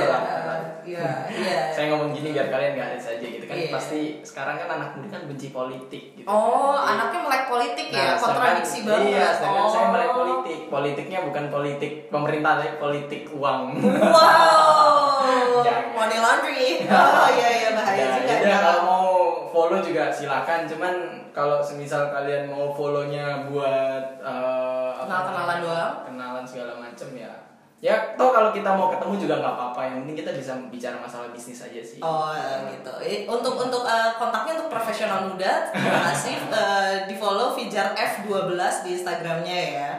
iya, 0.82 1.06
iya. 1.34 1.58
Saya 1.74 1.84
ngomong 1.90 2.10
gini 2.10 2.28
biar 2.30 2.48
kalian 2.48 2.72
nggak 2.72 2.88
ada 2.88 2.98
saja 2.98 3.26
gitu 3.26 3.44
kan. 3.44 3.54
Iya. 3.54 3.70
Pasti 3.70 4.00
sekarang 4.22 4.56
kan 4.56 4.68
anak 4.72 4.88
muda 4.92 5.08
kan 5.10 5.22
benci 5.24 5.48
politik 5.50 6.02
gitu. 6.14 6.26
Oh, 6.26 6.72
Jadi- 6.74 6.88
anaknya 6.90 7.20
melek 7.22 7.44
politik 7.46 7.86
ya, 7.88 8.02
Nah, 8.02 8.16
kontradiksi 8.16 8.78
sedangkan- 8.78 8.90
banget. 8.98 9.12
Iya, 9.12 9.26
sedangkan 9.32 9.60
oh. 9.60 9.70
saya 9.70 9.86
melek 9.88 10.12
politik. 10.12 10.58
Politiknya 10.66 11.18
bukan 11.22 11.44
politik 11.48 11.92
pemerintah, 12.08 12.52
tapi 12.56 12.72
politik 12.76 13.22
uang. 13.30 13.60
Wow, 14.06 15.62
money 15.96 16.18
laundry. 16.18 16.64
Oh 16.86 17.28
iya 17.28 17.48
iya 17.56 17.70
bahaya 17.72 17.98
Ya, 17.98 18.08
juga. 18.14 18.34
ya, 18.42 18.56
kalau 18.60 18.80
mau 18.82 19.06
follow 19.46 19.80
juga 19.80 20.08
silakan. 20.08 20.64
Cuman 20.64 20.94
kalau 21.36 21.60
semisal 21.60 22.08
kalian 22.08 22.48
mau 22.48 22.72
follownya 22.72 23.44
buat 23.44 24.04
eh, 24.24 24.90
apa 24.96 25.04
Kenal-kenalan 25.04 25.44
namanya, 25.60 25.60
doang. 25.60 25.94
kenalan 26.08 26.44
segala 26.48 26.72
macem 26.80 27.12
ya. 27.12 27.32
Ya, 27.76 28.16
toh 28.16 28.32
kalau 28.32 28.56
kita 28.56 28.72
mau 28.72 28.88
ketemu 28.88 29.14
juga 29.20 29.34
nggak 29.36 29.52
apa-apa. 29.52 29.80
Yang 29.84 29.96
penting 30.00 30.16
kita 30.16 30.30
bisa 30.32 30.52
bicara 30.72 30.96
masalah 30.96 31.28
bisnis 31.28 31.60
aja 31.60 31.76
sih. 31.76 32.00
Oh 32.00 32.32
gitu. 32.72 32.92
Eh, 33.04 33.28
Untuk 33.28 33.52
untuk 33.54 33.84
eh, 33.84 34.16
kontaknya 34.16 34.56
untuk 34.56 34.72
profesional 34.72 35.28
muda, 35.28 35.68
terima 35.70 36.00
kasih 36.08 36.34
Eh, 36.56 36.94
di 37.04 37.14
follow 37.14 37.52
Fijar 37.52 37.92
F12 37.92 38.56
di 38.80 38.96
Instagramnya 38.96 39.58
ya. 39.76 39.90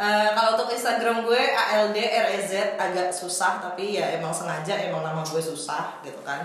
Eh, 0.00 0.28
kalau 0.32 0.56
untuk 0.56 0.72
Instagram 0.72 1.28
gue 1.28 1.42
ALD 1.52 1.92
REZ 2.00 2.80
agak 2.80 3.12
susah 3.12 3.60
tapi 3.60 4.00
ya 4.00 4.16
emang 4.16 4.32
sengaja 4.32 4.88
emang 4.88 5.04
nama 5.04 5.20
gue 5.20 5.42
susah 5.44 6.00
gitu 6.00 6.24
kan. 6.24 6.40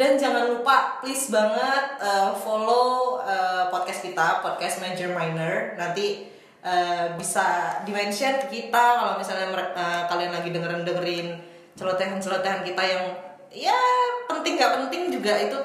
Dan 0.00 0.16
jangan 0.16 0.48
lupa 0.48 0.96
please 1.04 1.28
banget 1.28 2.00
eh, 2.00 2.32
follow 2.40 3.20
eh, 3.20 3.68
podcast 3.68 4.00
kita 4.00 4.40
podcast 4.40 4.80
Major 4.80 5.12
Minor. 5.12 5.76
Nanti 5.76 6.24
eh, 6.64 7.04
bisa 7.20 7.76
dimention 7.84 8.40
ke 8.40 8.48
kita 8.48 8.80
kalau 8.96 9.20
misalnya 9.20 9.52
eh, 9.52 10.02
kalian 10.08 10.32
lagi 10.32 10.56
dengerin 10.56 10.88
dengerin 10.88 11.28
celotehan-celotehan 11.76 12.64
kita 12.64 12.80
yang 12.80 13.04
ya 13.52 13.76
penting 14.24 14.56
nggak 14.56 14.72
penting 14.80 15.12
juga 15.12 15.36
itu 15.36 15.58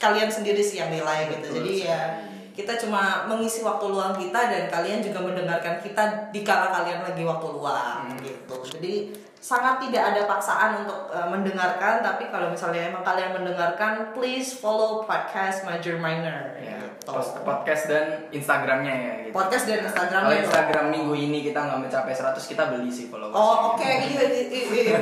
kalian 0.00 0.32
sendiri 0.32 0.64
sih 0.64 0.80
yang 0.80 0.88
nilai 0.88 1.28
gitu. 1.28 1.52
Betul 1.52 1.56
jadi 1.60 1.72
ya 1.84 2.00
kita 2.56 2.72
cuma 2.80 3.28
mengisi 3.28 3.60
waktu 3.60 3.92
luang 3.92 4.16
kita 4.16 4.40
dan 4.48 4.72
kalian 4.72 5.04
juga 5.04 5.20
mendengarkan 5.20 5.84
kita 5.84 6.32
di 6.32 6.40
kala 6.40 6.72
kalian 6.80 7.04
lagi 7.04 7.28
waktu 7.28 7.44
luang 7.44 8.08
gitu. 8.24 8.56
Jadi 8.72 9.12
sangat 9.42 9.82
tidak 9.82 10.14
ada 10.14 10.22
paksaan 10.24 10.70
untuk 10.80 11.10
uh, 11.10 11.26
mendengarkan 11.26 11.98
tapi 11.98 12.30
kalau 12.30 12.46
misalnya 12.46 12.88
emang 12.88 13.02
kalian 13.02 13.34
mendengarkan 13.34 14.14
please 14.14 14.54
follow 14.54 15.02
podcast 15.02 15.66
major 15.66 15.98
minor 15.98 16.54
Ya, 16.56 16.78
gitu. 16.78 17.10
podcast 17.42 17.90
dan 17.90 18.30
Instagramnya 18.30 18.94
ya 18.94 19.12
gitu. 19.20 19.34
podcast 19.34 19.66
dan 19.66 19.82
instagramnya 19.82 20.30
Kalau. 20.30 20.44
Instagram 20.46 20.86
minggu 20.88 21.14
ini 21.16 21.38
kita 21.42 21.58
nggak 21.60 21.80
mencapai 21.80 22.14
100 22.14 22.38
kita 22.38 22.70
beli 22.70 22.86
sih 22.86 23.10
followers. 23.10 23.34
Oh 23.34 23.74
oke 23.74 23.82
iya, 23.82 24.22
iya, 24.22 24.46
iya, 24.46 24.94
iya. 24.94 24.98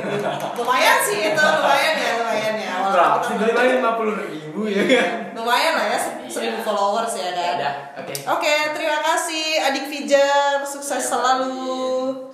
lumayan 0.51 0.97
sih 0.99 1.19
itu 1.27 1.37
lumayan 1.37 1.95
ya 1.95 2.11
lumayan 2.17 2.55
ya 2.57 2.71
Walaupun 2.81 2.89
Berapa 2.91 3.13
kita 3.13 3.21
sih 3.21 3.29
belum- 3.29 3.45
beli 3.45 3.53
lagi 3.53 3.71
lima 3.77 3.91
puluh 3.93 4.13
ribu 4.17 4.61
ya 4.65 4.83
kan? 4.89 5.09
lumayan 5.31 5.73
lah 5.75 5.85
ya 5.87 5.97
se- 6.01 6.13
Iya. 6.17 6.29
seribu 6.33 6.59
followers 6.63 7.13
ya 7.13 7.29
kan 7.29 7.53
udah, 7.61 7.73
oke. 7.99 8.13
Oke, 8.33 8.53
terima 8.73 8.99
kasih 9.03 9.45
adik 9.61 9.85
Fijar, 9.85 10.63
sukses 10.63 11.03
selalu. 11.03 12.30